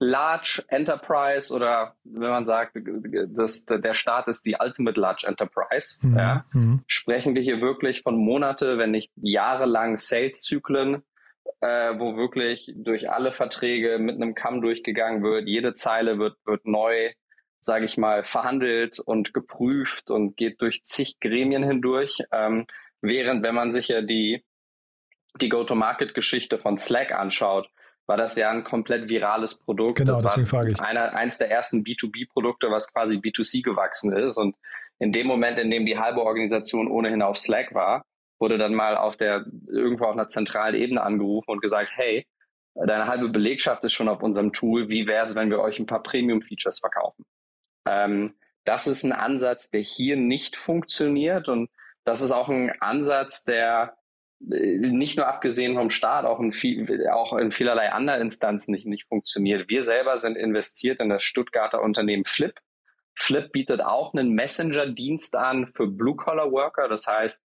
Large 0.00 0.64
Enterprise 0.68 1.52
oder 1.52 1.96
wenn 2.04 2.30
man 2.30 2.44
sagt, 2.44 2.78
das, 3.28 3.64
der 3.64 3.94
Staat 3.94 4.28
ist 4.28 4.46
die 4.46 4.56
Ultimate 4.58 4.98
Large 4.98 5.26
Enterprise, 5.26 5.98
mhm. 6.02 6.16
Ja, 6.16 6.44
mhm. 6.52 6.84
sprechen 6.86 7.34
wir 7.34 7.42
hier 7.42 7.60
wirklich 7.60 8.02
von 8.02 8.16
Monate, 8.16 8.78
wenn 8.78 8.92
nicht 8.92 9.10
jahrelang 9.16 9.96
Sales-Zyklen, 9.96 11.02
äh, 11.60 11.98
wo 11.98 12.16
wirklich 12.16 12.72
durch 12.76 13.10
alle 13.10 13.32
Verträge 13.32 13.98
mit 13.98 14.16
einem 14.16 14.34
Kamm 14.34 14.60
durchgegangen 14.60 15.22
wird. 15.24 15.48
Jede 15.48 15.74
Zeile 15.74 16.18
wird, 16.18 16.36
wird 16.44 16.64
neu, 16.64 17.12
sage 17.58 17.84
ich 17.84 17.96
mal, 17.96 18.22
verhandelt 18.22 19.00
und 19.00 19.34
geprüft 19.34 20.10
und 20.10 20.36
geht 20.36 20.60
durch 20.62 20.84
zig 20.84 21.18
Gremien 21.20 21.64
hindurch. 21.64 22.22
Ähm, 22.30 22.66
während, 23.00 23.42
wenn 23.42 23.54
man 23.56 23.72
sich 23.72 23.88
ja 23.88 24.00
die, 24.00 24.44
die 25.40 25.48
Go-to-Market-Geschichte 25.48 26.58
von 26.58 26.78
Slack 26.78 27.10
anschaut, 27.10 27.68
war 28.08 28.16
das 28.16 28.36
ja 28.36 28.50
ein 28.50 28.64
komplett 28.64 29.10
virales 29.10 29.60
Produkt. 29.60 29.96
Genau, 29.96 30.14
das 30.14 30.22
deswegen 30.22 30.46
frage 30.46 30.72
ich. 30.72 30.80
Einer, 30.80 31.14
eins 31.14 31.36
der 31.36 31.50
ersten 31.50 31.82
B2B-Produkte, 31.82 32.70
was 32.70 32.92
quasi 32.92 33.16
B2C 33.16 33.62
gewachsen 33.62 34.16
ist. 34.16 34.38
Und 34.38 34.56
in 34.98 35.12
dem 35.12 35.26
Moment, 35.26 35.58
in 35.58 35.70
dem 35.70 35.84
die 35.84 35.98
halbe 35.98 36.22
Organisation 36.22 36.88
ohnehin 36.88 37.20
auf 37.20 37.36
Slack 37.38 37.74
war, 37.74 38.04
wurde 38.40 38.56
dann 38.56 38.74
mal 38.74 38.96
auf 38.96 39.18
der, 39.18 39.44
irgendwo 39.68 40.06
auf 40.06 40.12
einer 40.12 40.28
zentralen 40.28 40.74
Ebene 40.74 41.02
angerufen 41.02 41.50
und 41.50 41.60
gesagt, 41.60 41.92
hey, 41.94 42.26
deine 42.74 43.08
halbe 43.08 43.28
Belegschaft 43.28 43.84
ist 43.84 43.92
schon 43.92 44.08
auf 44.08 44.22
unserem 44.22 44.54
Tool. 44.54 44.88
Wie 44.88 45.06
wäre 45.06 45.22
es, 45.22 45.34
wenn 45.34 45.50
wir 45.50 45.60
euch 45.60 45.78
ein 45.78 45.86
paar 45.86 46.02
Premium-Features 46.02 46.78
verkaufen? 46.78 47.26
Ähm, 47.86 48.34
das 48.64 48.86
ist 48.86 49.04
ein 49.04 49.12
Ansatz, 49.12 49.68
der 49.68 49.82
hier 49.82 50.16
nicht 50.16 50.56
funktioniert. 50.56 51.48
Und 51.48 51.68
das 52.04 52.22
ist 52.22 52.32
auch 52.32 52.48
ein 52.48 52.72
Ansatz, 52.80 53.44
der 53.44 53.97
nicht 54.40 55.16
nur 55.16 55.26
abgesehen 55.26 55.74
vom 55.74 55.90
Staat, 55.90 56.24
auch 56.24 56.40
in, 56.40 56.52
viel, 56.52 57.08
auch 57.08 57.36
in 57.36 57.50
vielerlei 57.52 57.90
anderen 57.90 58.22
Instanzen 58.22 58.72
nicht, 58.72 58.86
nicht 58.86 59.08
funktioniert. 59.08 59.68
Wir 59.68 59.82
selber 59.82 60.18
sind 60.18 60.36
investiert 60.36 61.00
in 61.00 61.08
das 61.08 61.24
Stuttgarter 61.24 61.82
Unternehmen 61.82 62.24
Flip. 62.24 62.54
Flip 63.16 63.50
bietet 63.50 63.82
auch 63.82 64.14
einen 64.14 64.32
Messenger-Dienst 64.34 65.34
an 65.34 65.72
für 65.74 65.88
Blue-Collar-Worker. 65.88 66.88
Das 66.88 67.06
heißt, 67.08 67.42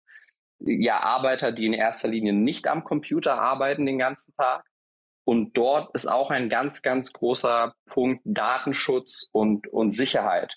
ja, 0.59 0.99
Arbeiter, 0.99 1.51
die 1.51 1.65
in 1.65 1.73
erster 1.73 2.07
Linie 2.07 2.33
nicht 2.33 2.67
am 2.67 2.83
Computer 2.83 3.39
arbeiten 3.39 3.85
den 3.85 3.97
ganzen 3.97 4.35
Tag. 4.35 4.63
Und 5.25 5.57
dort 5.57 5.93
ist 5.95 6.07
auch 6.07 6.29
ein 6.29 6.49
ganz, 6.49 6.81
ganz 6.81 7.11
großer 7.11 7.73
Punkt 7.85 8.21
Datenschutz 8.23 9.29
und, 9.31 9.67
und 9.67 9.91
Sicherheit. 9.91 10.53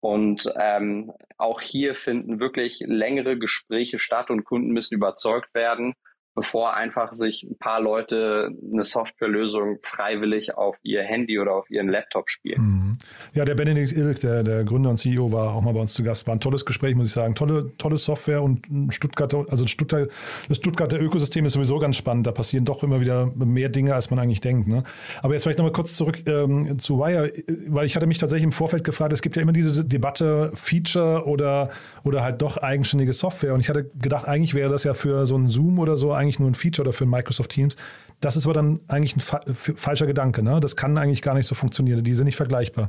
Und 0.00 0.52
ähm, 0.60 1.12
auch 1.38 1.60
hier 1.60 1.94
finden 1.94 2.38
wirklich 2.38 2.80
längere 2.86 3.38
Gespräche 3.38 3.98
statt 3.98 4.30
und 4.30 4.44
Kunden 4.44 4.70
müssen 4.70 4.94
überzeugt 4.94 5.54
werden, 5.54 5.94
bevor 6.36 6.74
einfach 6.74 7.14
sich 7.14 7.42
ein 7.42 7.56
paar 7.56 7.80
Leute 7.80 8.50
eine 8.70 8.84
Softwarelösung 8.84 9.78
freiwillig 9.82 10.54
auf 10.54 10.76
ihr 10.82 11.02
Handy 11.02 11.38
oder 11.38 11.54
auf 11.54 11.70
ihren 11.70 11.88
Laptop 11.88 12.28
spielen. 12.28 12.62
Mhm. 12.62 12.98
Ja, 13.32 13.46
der 13.46 13.54
Benedikt 13.54 13.92
Ilk, 13.92 14.20
der, 14.20 14.42
der 14.42 14.64
Gründer 14.64 14.90
und 14.90 14.98
CEO, 14.98 15.32
war 15.32 15.54
auch 15.54 15.62
mal 15.62 15.72
bei 15.72 15.80
uns 15.80 15.94
zu 15.94 16.04
Gast. 16.04 16.26
War 16.26 16.34
ein 16.34 16.40
tolles 16.40 16.66
Gespräch, 16.66 16.94
muss 16.94 17.06
ich 17.06 17.12
sagen. 17.12 17.34
Tolle, 17.34 17.72
tolle 17.78 17.96
Software 17.96 18.42
und 18.42 18.66
Stuttgarter, 18.90 19.46
also 19.48 19.66
Stuttgart, 19.66 20.10
das 20.48 20.58
Stuttgarter 20.58 21.00
Ökosystem 21.00 21.46
ist 21.46 21.54
sowieso 21.54 21.78
ganz 21.78 21.96
spannend. 21.96 22.26
Da 22.26 22.32
passieren 22.32 22.66
doch 22.66 22.82
immer 22.82 23.00
wieder 23.00 23.32
mehr 23.34 23.70
Dinge, 23.70 23.94
als 23.94 24.10
man 24.10 24.18
eigentlich 24.18 24.40
denkt. 24.40 24.68
Ne? 24.68 24.84
Aber 25.22 25.32
jetzt 25.32 25.44
vielleicht 25.44 25.58
nochmal 25.58 25.72
kurz 25.72 25.96
zurück 25.96 26.22
ähm, 26.28 26.78
zu 26.78 26.98
Wire, 26.98 27.32
weil 27.68 27.86
ich 27.86 27.96
hatte 27.96 28.06
mich 28.06 28.18
tatsächlich 28.18 28.44
im 28.44 28.52
Vorfeld 28.52 28.84
gefragt, 28.84 29.14
es 29.14 29.22
gibt 29.22 29.36
ja 29.36 29.42
immer 29.42 29.52
diese 29.52 29.86
Debatte 29.86 30.50
Feature 30.52 31.24
oder, 31.24 31.70
oder 32.04 32.22
halt 32.22 32.42
doch 32.42 32.58
eigenständige 32.58 33.14
Software. 33.14 33.54
Und 33.54 33.60
ich 33.60 33.70
hatte 33.70 33.90
gedacht, 33.94 34.28
eigentlich 34.28 34.52
wäre 34.52 34.70
das 34.70 34.84
ja 34.84 34.92
für 34.92 35.24
so 35.24 35.36
ein 35.36 35.46
Zoom 35.46 35.78
oder 35.78 35.96
so 35.96 36.12
eigentlich 36.12 36.25
nur 36.38 36.50
ein 36.50 36.54
Feature 36.54 36.88
oder 36.88 36.92
für 36.92 37.06
Microsoft 37.06 37.50
Teams. 37.50 37.76
Das 38.20 38.36
ist 38.36 38.46
aber 38.46 38.54
dann 38.54 38.80
eigentlich 38.88 39.16
ein 39.16 39.20
fa 39.20 39.40
falscher 39.54 40.06
Gedanke. 40.06 40.42
Ne? 40.42 40.60
Das 40.60 40.76
kann 40.76 40.96
eigentlich 40.98 41.22
gar 41.22 41.34
nicht 41.34 41.46
so 41.46 41.54
funktionieren. 41.54 42.02
Die 42.02 42.14
sind 42.14 42.26
nicht 42.26 42.36
vergleichbar. 42.36 42.88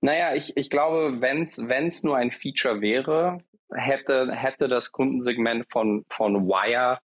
Naja, 0.00 0.34
ich, 0.34 0.56
ich 0.56 0.70
glaube, 0.70 1.20
wenn 1.20 1.42
es 1.42 2.02
nur 2.02 2.16
ein 2.16 2.30
Feature 2.30 2.80
wäre, 2.80 3.38
hätte, 3.72 4.32
hätte 4.32 4.68
das 4.68 4.92
Kundensegment 4.92 5.66
von, 5.70 6.04
von 6.10 6.46
Wire 6.46 6.98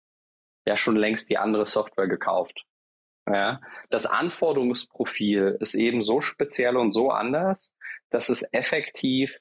ja 0.66 0.78
schon 0.78 0.96
längst 0.96 1.30
die 1.30 1.38
andere 1.38 1.66
Software 1.66 2.08
gekauft. 2.08 2.66
Ja, 3.28 3.62
das 3.90 4.06
Anforderungsprofil 4.06 5.58
ist 5.60 5.76
eben 5.76 6.04
so 6.04 6.20
speziell 6.20 6.78
und 6.78 6.92
so 6.92 7.12
anders, 7.12 7.76
dass 8.10 8.30
es 8.30 8.54
effektiv 8.54 9.38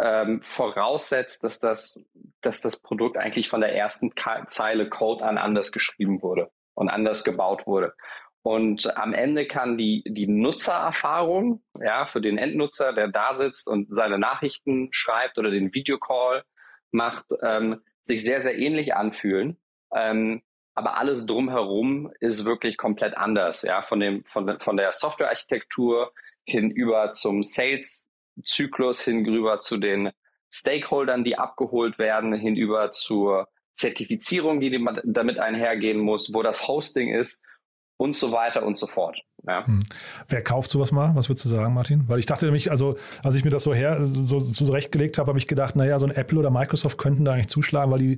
ähm, 0.00 0.40
voraussetzt, 0.42 1.44
dass 1.44 1.58
das, 1.60 2.04
dass 2.40 2.60
das 2.60 2.80
Produkt 2.80 3.16
eigentlich 3.16 3.48
von 3.48 3.60
der 3.60 3.74
ersten 3.74 4.10
Zeile 4.46 4.88
Code 4.88 5.24
an 5.24 5.38
anders 5.38 5.72
geschrieben 5.72 6.22
wurde 6.22 6.50
und 6.74 6.88
anders 6.88 7.24
gebaut 7.24 7.66
wurde. 7.66 7.94
Und 8.42 8.94
am 8.98 9.14
Ende 9.14 9.46
kann 9.46 9.78
die, 9.78 10.04
die 10.06 10.26
Nutzererfahrung, 10.26 11.62
ja, 11.80 12.06
für 12.06 12.20
den 12.20 12.36
Endnutzer, 12.36 12.92
der 12.92 13.08
da 13.08 13.34
sitzt 13.34 13.68
und 13.68 13.86
seine 13.92 14.18
Nachrichten 14.18 14.88
schreibt 14.92 15.38
oder 15.38 15.50
den 15.50 15.72
Videocall 15.74 16.44
macht, 16.90 17.24
ähm, 17.42 17.80
sich 18.02 18.22
sehr, 18.22 18.42
sehr 18.42 18.58
ähnlich 18.58 18.94
anfühlen. 18.94 19.58
Ähm, 19.94 20.42
aber 20.74 20.98
alles 20.98 21.24
drumherum 21.24 22.12
ist 22.20 22.44
wirklich 22.44 22.76
komplett 22.76 23.16
anders, 23.16 23.62
ja, 23.62 23.82
von 23.82 24.00
dem, 24.00 24.24
von, 24.24 24.60
von 24.60 24.76
der 24.76 24.92
Softwarearchitektur 24.92 26.12
hinüber 26.44 27.12
zum 27.12 27.42
Sales 27.42 28.10
Zyklus 28.44 29.02
hin 29.02 29.26
rüber 29.26 29.60
zu 29.60 29.76
den 29.76 30.10
Stakeholdern, 30.50 31.24
die 31.24 31.36
abgeholt 31.36 31.98
werden, 31.98 32.32
hinüber 32.32 32.90
zur 32.92 33.48
Zertifizierung, 33.72 34.60
die 34.60 34.84
damit 35.04 35.38
einhergehen 35.38 35.98
muss, 35.98 36.32
wo 36.32 36.42
das 36.42 36.68
Hosting 36.68 37.12
ist 37.12 37.42
und 37.96 38.14
so 38.14 38.32
weiter 38.32 38.64
und 38.64 38.78
so 38.78 38.86
fort. 38.86 39.20
Ja. 39.46 39.66
Hm. 39.66 39.82
Wer 40.28 40.42
kauft 40.42 40.70
sowas 40.70 40.90
mal? 40.90 41.14
Was 41.14 41.28
würdest 41.28 41.44
du 41.44 41.48
sagen, 41.50 41.74
Martin? 41.74 42.08
Weil 42.08 42.18
ich 42.18 42.26
dachte 42.26 42.46
nämlich, 42.46 42.70
also 42.70 42.96
als 43.22 43.36
ich 43.36 43.44
mir 43.44 43.50
das 43.50 43.62
so 43.62 43.74
her 43.74 44.06
so, 44.06 44.38
so 44.38 44.64
zurechtgelegt 44.64 45.18
habe, 45.18 45.28
habe 45.28 45.38
ich 45.38 45.46
gedacht, 45.46 45.76
naja, 45.76 45.98
so 45.98 46.06
ein 46.06 46.14
Apple 46.14 46.38
oder 46.38 46.50
Microsoft 46.50 46.98
könnten 46.98 47.24
da 47.24 47.32
eigentlich 47.32 47.48
zuschlagen, 47.48 47.90
weil 47.90 47.98
die, 47.98 48.16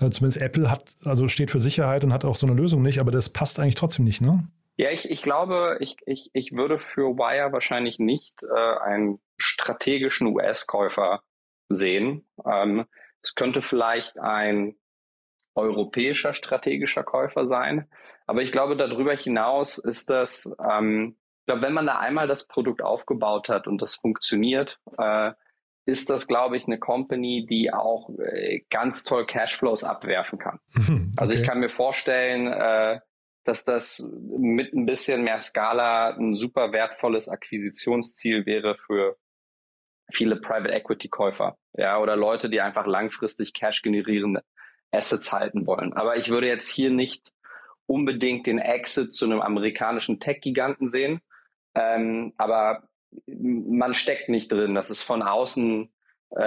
äh, 0.00 0.10
zumindest 0.10 0.40
Apple 0.40 0.70
hat, 0.70 0.84
also 1.04 1.26
steht 1.28 1.50
für 1.50 1.58
Sicherheit 1.58 2.04
und 2.04 2.12
hat 2.12 2.24
auch 2.24 2.36
so 2.36 2.46
eine 2.46 2.54
Lösung 2.54 2.82
nicht, 2.82 3.00
aber 3.00 3.10
das 3.10 3.28
passt 3.28 3.58
eigentlich 3.58 3.74
trotzdem 3.74 4.04
nicht, 4.04 4.20
ne? 4.20 4.46
Ja, 4.78 4.90
ich, 4.92 5.10
ich 5.10 5.22
glaube, 5.22 5.76
ich, 5.80 5.96
ich, 6.06 6.30
ich 6.34 6.52
würde 6.52 6.78
für 6.78 7.18
Wire 7.18 7.52
wahrscheinlich 7.52 7.98
nicht 7.98 8.44
äh, 8.44 8.78
einen 8.78 9.20
strategischen 9.36 10.28
US-Käufer 10.28 11.24
sehen. 11.68 12.28
Ähm, 12.46 12.86
es 13.20 13.34
könnte 13.34 13.60
vielleicht 13.60 14.20
ein 14.20 14.76
europäischer 15.56 16.32
strategischer 16.32 17.02
Käufer 17.02 17.48
sein. 17.48 17.90
Aber 18.28 18.42
ich 18.42 18.52
glaube, 18.52 18.76
darüber 18.76 19.16
hinaus 19.16 19.78
ist 19.78 20.10
das, 20.10 20.48
ähm, 20.70 21.16
ich 21.40 21.46
glaube, 21.46 21.62
wenn 21.62 21.74
man 21.74 21.86
da 21.86 21.98
einmal 21.98 22.28
das 22.28 22.46
Produkt 22.46 22.80
aufgebaut 22.80 23.48
hat 23.48 23.66
und 23.66 23.82
das 23.82 23.96
funktioniert, 23.96 24.78
äh, 24.96 25.32
ist 25.86 26.08
das, 26.08 26.28
glaube 26.28 26.56
ich, 26.56 26.66
eine 26.66 26.78
Company, 26.78 27.46
die 27.50 27.72
auch 27.72 28.10
äh, 28.20 28.60
ganz 28.70 29.02
toll 29.02 29.26
Cashflows 29.26 29.82
abwerfen 29.82 30.38
kann. 30.38 30.60
okay. 30.76 31.10
Also 31.16 31.34
ich 31.34 31.42
kann 31.42 31.58
mir 31.58 31.70
vorstellen, 31.70 32.46
äh, 32.46 33.00
dass 33.48 33.64
das 33.64 34.06
mit 34.28 34.74
ein 34.74 34.84
bisschen 34.84 35.22
mehr 35.22 35.38
Skala 35.38 36.10
ein 36.10 36.34
super 36.34 36.70
wertvolles 36.72 37.30
Akquisitionsziel 37.30 38.44
wäre 38.44 38.76
für 38.76 39.16
viele 40.12 40.36
Private 40.36 40.74
Equity 40.74 41.08
Käufer, 41.08 41.56
ja, 41.72 41.98
oder 41.98 42.14
Leute, 42.14 42.50
die 42.50 42.60
einfach 42.60 42.86
langfristig 42.86 43.54
Cash 43.54 43.80
generieren 43.80 44.38
Assets 44.90 45.32
halten 45.32 45.66
wollen. 45.66 45.94
Aber 45.94 46.18
ich 46.18 46.28
würde 46.28 46.46
jetzt 46.46 46.70
hier 46.70 46.90
nicht 46.90 47.32
unbedingt 47.86 48.46
den 48.46 48.58
Exit 48.58 49.14
zu 49.14 49.24
einem 49.24 49.40
amerikanischen 49.40 50.20
Tech-Giganten 50.20 50.86
sehen. 50.86 51.22
Ähm, 51.74 52.34
aber 52.36 52.86
man 53.26 53.94
steckt 53.94 54.28
nicht 54.28 54.52
drin. 54.52 54.74
Das 54.74 54.90
ist 54.90 55.04
von 55.04 55.22
außen 55.22 55.90
äh, 56.30 56.40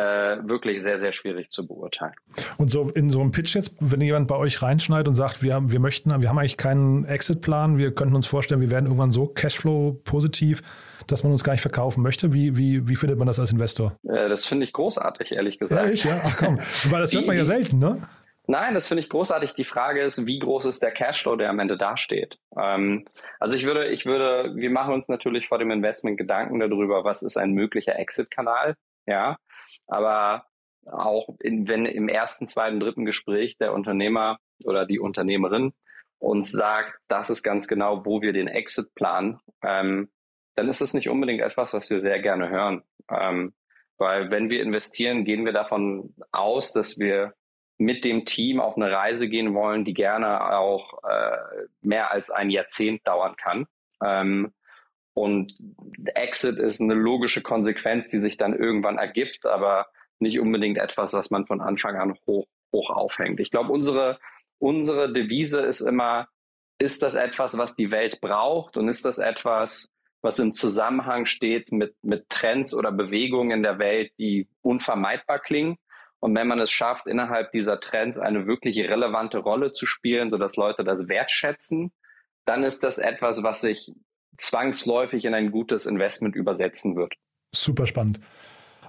wirklich 0.48 0.82
sehr, 0.82 0.98
sehr 0.98 1.12
schwierig 1.12 1.50
zu 1.50 1.66
beurteilen. 1.66 2.14
Und 2.58 2.72
so 2.72 2.90
in 2.90 3.10
so 3.10 3.22
einem 3.22 3.32
Pitch 3.32 3.56
jetzt, 3.56 3.74
wenn 3.80 4.02
jemand 4.02 4.28
bei 4.28 4.36
euch 4.36 4.62
reinschneidet 4.62 5.08
und 5.08 5.16
sagt, 5.16 5.42
wir, 5.42 5.54
haben, 5.54 5.72
wir 5.72 5.80
möchten, 5.80 6.10
wir 6.22 6.30
haben 6.30 6.38
eigentlich 6.38 6.58
keinen 6.58 7.06
Exit-Plan, 7.06 7.78
wir 7.78 7.94
könnten 7.94 8.16
uns 8.16 8.28
vorstellen, 8.28 8.62
wir 8.62 8.72
werden 8.72 8.86
irgendwann 8.86 9.12
so 9.12 9.28
Cashflow-positiv, 9.28 10.62
dass 11.08 11.24
man 11.24 11.32
uns 11.32 11.44
gar 11.44 11.54
nicht 11.54 11.62
verkaufen 11.62 12.04
möchte. 12.04 12.34
Wie, 12.34 12.58
wie, 12.58 12.88
wie 12.88 12.96
findet 12.96 13.18
man 13.18 13.28
das 13.28 13.40
als 13.40 13.52
Investor? 13.52 13.98
Äh, 14.08 14.30
das 14.30 14.46
finde 14.46 14.66
ich 14.66 14.74
großartig, 14.74 15.32
ehrlich 15.32 15.58
gesagt. 15.58 15.84
Ehrlich, 15.84 16.04
ja? 16.04 16.22
Ach 16.24 16.38
komm, 16.38 16.58
weil 16.90 17.02
das 17.02 17.14
hört 17.14 17.26
man 17.26 17.36
ja 17.36 17.46
selten, 17.46 17.80
ne? 17.80 18.02
Nein, 18.48 18.74
das 18.74 18.88
finde 18.88 19.02
ich 19.02 19.10
großartig. 19.10 19.54
Die 19.54 19.64
Frage 19.64 20.02
ist, 20.02 20.26
wie 20.26 20.40
groß 20.40 20.66
ist 20.66 20.82
der 20.82 20.92
Cashflow, 20.92 21.36
der 21.36 21.50
am 21.50 21.60
Ende 21.60 21.78
dasteht? 21.78 22.38
Ähm, 22.58 23.06
also 23.40 23.56
ich 23.56 23.66
würde, 23.66 23.88
ich 23.88 24.06
würde, 24.06 24.54
wir 24.56 24.70
machen 24.70 24.94
uns 24.94 25.08
natürlich 25.08 25.48
vor 25.48 25.58
dem 25.58 25.72
Investment 25.72 26.18
Gedanken 26.18 26.60
darüber, 26.60 27.04
was 27.04 27.22
ist 27.22 27.38
ein 27.38 27.52
möglicher 27.52 27.98
Exit-Kanal, 27.98 28.76
ja. 29.06 29.38
Aber 29.88 30.46
auch 30.86 31.28
in, 31.40 31.68
wenn 31.68 31.86
im 31.86 32.10
ersten, 32.10 32.46
zweiten, 32.46 32.80
dritten 32.80 33.06
Gespräch 33.06 33.58
der 33.58 33.74
Unternehmer 33.74 34.40
oder 34.64 34.86
die 34.86 35.00
Unternehmerin 35.00 35.74
uns 36.20 36.52
sagt, 36.52 37.00
das 37.08 37.30
ist 37.30 37.44
ganz 37.44 37.68
genau, 37.68 38.06
wo 38.06 38.22
wir 38.22 38.32
den 38.32 38.48
Exit 38.48 38.94
planen, 38.94 39.40
ähm, 39.64 40.10
dann 40.56 40.68
ist 40.68 40.82
es 40.82 40.94
nicht 40.94 41.10
unbedingt 41.10 41.42
etwas, 41.42 41.74
was 41.74 41.90
wir 41.90 42.00
sehr 42.00 42.22
gerne 42.22 42.50
hören. 42.50 42.84
Ähm, 43.10 43.54
weil 43.98 44.32
wenn 44.32 44.50
wir 44.50 44.62
investieren, 44.62 45.26
gehen 45.26 45.46
wir 45.46 45.54
davon 45.54 46.14
aus, 46.32 46.74
dass 46.74 47.00
wir 47.00 47.34
mit 47.78 48.06
dem 48.06 48.26
Team 48.26 48.60
auf 48.60 48.76
eine 48.76 48.92
Reise 48.92 49.28
gehen 49.28 49.56
wollen, 49.56 49.86
die 49.86 49.94
gerne 49.94 50.56
auch 50.56 51.04
äh, 51.04 51.38
mehr 51.82 52.12
als 52.12 52.30
ein 52.30 52.52
Jahrzehnt 52.52 53.08
dauern 53.08 53.36
kann. 53.36 53.66
Ähm, 54.04 54.54
und 55.14 55.54
Exit 56.16 56.58
ist 56.58 56.82
eine 56.82 56.94
logische 56.94 57.42
Konsequenz, 57.42 58.10
die 58.10 58.20
sich 58.20 58.38
dann 58.38 58.58
irgendwann 58.58 58.98
ergibt, 58.98 59.46
aber 59.46 59.88
nicht 60.20 60.40
unbedingt 60.40 60.78
etwas, 60.78 61.14
was 61.14 61.32
man 61.32 61.46
von 61.46 61.62
Anfang 61.62 61.98
an 61.98 62.16
hoch, 62.26 62.48
hoch 62.72 62.90
aufhängt. 62.92 63.40
Ich 63.40 63.52
glaube, 63.52 63.72
unsere, 63.72 64.20
unsere 64.60 65.12
Devise 65.12 65.62
ist 65.62 65.82
immer, 65.82 66.28
ist 66.80 67.04
das 67.04 67.16
etwas, 67.16 67.58
was 67.58 67.76
die 67.76 67.92
Welt 67.92 68.22
braucht 68.22 68.78
und 68.78 68.88
ist 68.88 69.06
das 69.06 69.18
etwas, 69.18 69.92
was 70.22 70.40
im 70.40 70.54
Zusammenhang 70.54 71.26
steht 71.26 71.72
mit, 71.72 71.96
mit 72.04 72.30
Trends 72.30 72.74
oder 72.74 72.92
Bewegungen 72.92 73.52
in 73.52 73.64
der 73.64 73.80
Welt, 73.80 74.14
die 74.20 74.48
unvermeidbar 74.62 75.40
klingen? 75.40 75.78
Und 76.20 76.36
wenn 76.36 76.48
man 76.48 76.60
es 76.60 76.72
schafft, 76.72 77.08
innerhalb 77.08 77.52
dieser 77.52 77.80
Trends 77.80 78.20
eine 78.20 78.46
wirklich 78.46 78.80
relevante 78.80 79.40
Rolle 79.40 79.74
zu 79.74 79.88
spielen, 79.88 80.30
sodass 80.30 80.56
Leute 80.56 80.84
das 80.84 81.10
wertschätzen, 81.10 81.92
dann 82.46 82.64
ist 82.64 82.84
das 82.84 83.00
etwas, 83.00 83.42
was 83.42 83.62
sich 83.62 83.92
zwangsläufig 84.38 85.26
in 85.26 85.34
ein 85.34 85.52
gutes 85.52 85.86
Investment 85.86 86.36
übersetzen 86.36 86.96
wird. 86.96 87.14
Super 87.54 87.86
spannend. 87.86 88.20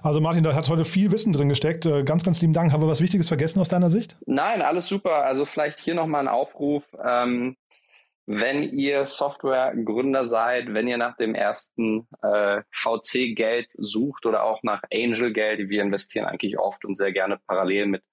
Also 0.01 0.19
Martin, 0.19 0.43
da 0.43 0.53
hat 0.53 0.67
heute 0.67 0.83
viel 0.83 1.11
Wissen 1.11 1.31
drin 1.31 1.47
gesteckt. 1.47 1.85
Äh, 1.85 2.03
ganz, 2.03 2.25
ganz 2.25 2.41
lieben 2.41 2.51
Dank. 2.51 2.73
Haben 2.73 2.83
wir 2.83 2.89
was 2.89 3.01
Wichtiges 3.01 3.29
vergessen 3.29 3.61
aus 3.61 3.69
deiner 3.69 3.89
Sicht? 3.89 4.17
Nein, 4.25 4.61
alles 4.61 4.87
super. 4.87 5.23
Also 5.23 5.45
vielleicht 5.45 5.79
hier 5.79 5.95
nochmal 5.95 6.21
ein 6.21 6.27
Aufruf. 6.27 6.91
Ähm, 7.03 7.55
wenn 8.25 8.63
ihr 8.63 9.05
Softwaregründer 9.05 10.23
seid, 10.23 10.73
wenn 10.73 10.87
ihr 10.87 10.97
nach 10.97 11.15
dem 11.17 11.35
ersten 11.35 12.07
äh, 12.21 12.61
VC-Geld 12.71 13.67
sucht 13.77 14.25
oder 14.25 14.43
auch 14.43 14.61
nach 14.63 14.81
Angel-Geld, 14.93 15.69
wir 15.69 15.81
investieren 15.81 16.25
eigentlich 16.25 16.57
oft 16.57 16.85
und 16.85 16.95
sehr 16.95 17.11
gerne 17.11 17.39
parallel 17.47 17.87
mit, 17.87 18.03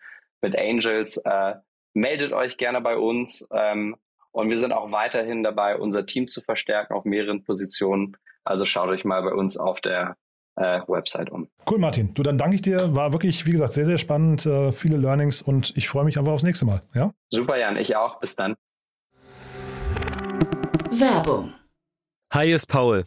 mit 0.43 0.57
Angels, 0.57 1.17
äh, 1.19 1.55
meldet 1.95 2.33
euch 2.33 2.57
gerne 2.57 2.81
bei 2.81 2.97
uns. 2.97 3.49
Ähm, 3.53 3.97
und 4.33 4.51
wir 4.51 4.59
sind 4.59 4.73
auch 4.73 4.91
weiterhin 4.93 5.43
dabei, 5.43 5.77
unser 5.77 6.07
Team 6.07 6.29
zu 6.29 6.41
verstärken 6.41 6.95
auf 6.95 7.05
mehreren 7.05 7.45
Positionen. 7.45 8.17
Also 8.45 8.65
schaut 8.65 8.89
euch 8.89 9.05
mal 9.05 9.23
bei 9.23 9.33
uns 9.33 9.57
auf 9.59 9.81
der 9.81 10.17
äh, 10.57 10.81
Website 10.87 11.31
um. 11.31 11.49
Cool, 11.69 11.79
Martin. 11.79 12.15
Du, 12.15 12.23
dann 12.23 12.39
danke 12.39 12.57
ich 12.57 12.63
dir. 12.63 12.95
War 12.95 13.13
wirklich, 13.13 13.47
wie 13.47 13.53
gesagt, 13.53 13.73
sehr, 13.73 13.87
sehr 13.87 13.99
spannend. 13.99 14.47
Äh, 14.47 14.73
viele 14.73 14.97
Learnings 14.97 15.43
und 15.43 15.77
ich 15.77 15.89
freue 15.89 16.05
mich 16.05 16.19
einfach 16.19 16.33
aufs 16.33 16.43
nächste 16.43 16.67
Mal. 16.67 16.81
Ja? 16.95 17.13
Super, 17.31 17.57
Jan. 17.59 17.77
Ich 17.77 17.97
auch. 17.97 18.21
Bis 18.21 18.37
dann. 18.37 18.55
Werbung. 20.91 21.55
Hi, 22.33 22.53
ist 22.53 22.67
Paul, 22.67 23.07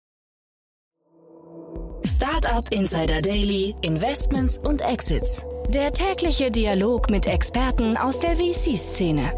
Startup 2.51 2.73
Insider 2.73 3.21
Daily, 3.21 3.73
Investments 3.81 4.57
und 4.57 4.81
Exits. 4.81 5.45
Der 5.69 5.93
tägliche 5.93 6.51
Dialog 6.51 7.09
mit 7.09 7.25
Experten 7.25 7.95
aus 7.95 8.19
der 8.19 8.35
VC-Szene. 8.35 9.31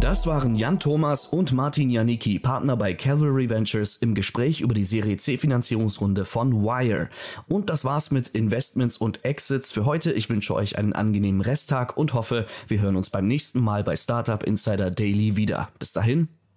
Das 0.00 0.26
waren 0.26 0.56
Jan 0.56 0.80
Thomas 0.80 1.26
und 1.26 1.52
Martin 1.52 1.90
Janicki, 1.90 2.40
Partner 2.40 2.76
bei 2.76 2.94
Calvary 2.94 3.48
Ventures, 3.48 3.94
im 3.98 4.16
Gespräch 4.16 4.60
über 4.60 4.74
die 4.74 4.82
Serie 4.82 5.18
C 5.18 5.38
Finanzierungsrunde 5.38 6.24
von 6.24 6.64
Wire. 6.64 7.10
Und 7.46 7.70
das 7.70 7.84
war's 7.84 8.10
mit 8.10 8.26
Investments 8.26 8.96
und 8.96 9.24
Exits 9.24 9.70
für 9.70 9.84
heute. 9.84 10.10
Ich 10.10 10.28
wünsche 10.28 10.52
euch 10.56 10.76
einen 10.76 10.94
angenehmen 10.94 11.42
Resttag 11.42 11.96
und 11.96 12.12
hoffe, 12.12 12.46
wir 12.66 12.80
hören 12.80 12.96
uns 12.96 13.10
beim 13.10 13.28
nächsten 13.28 13.60
Mal 13.60 13.84
bei 13.84 13.94
Startup 13.94 14.42
Insider 14.42 14.90
Daily 14.90 15.36
wieder. 15.36 15.68
Bis 15.78 15.92
dahin. 15.92 16.28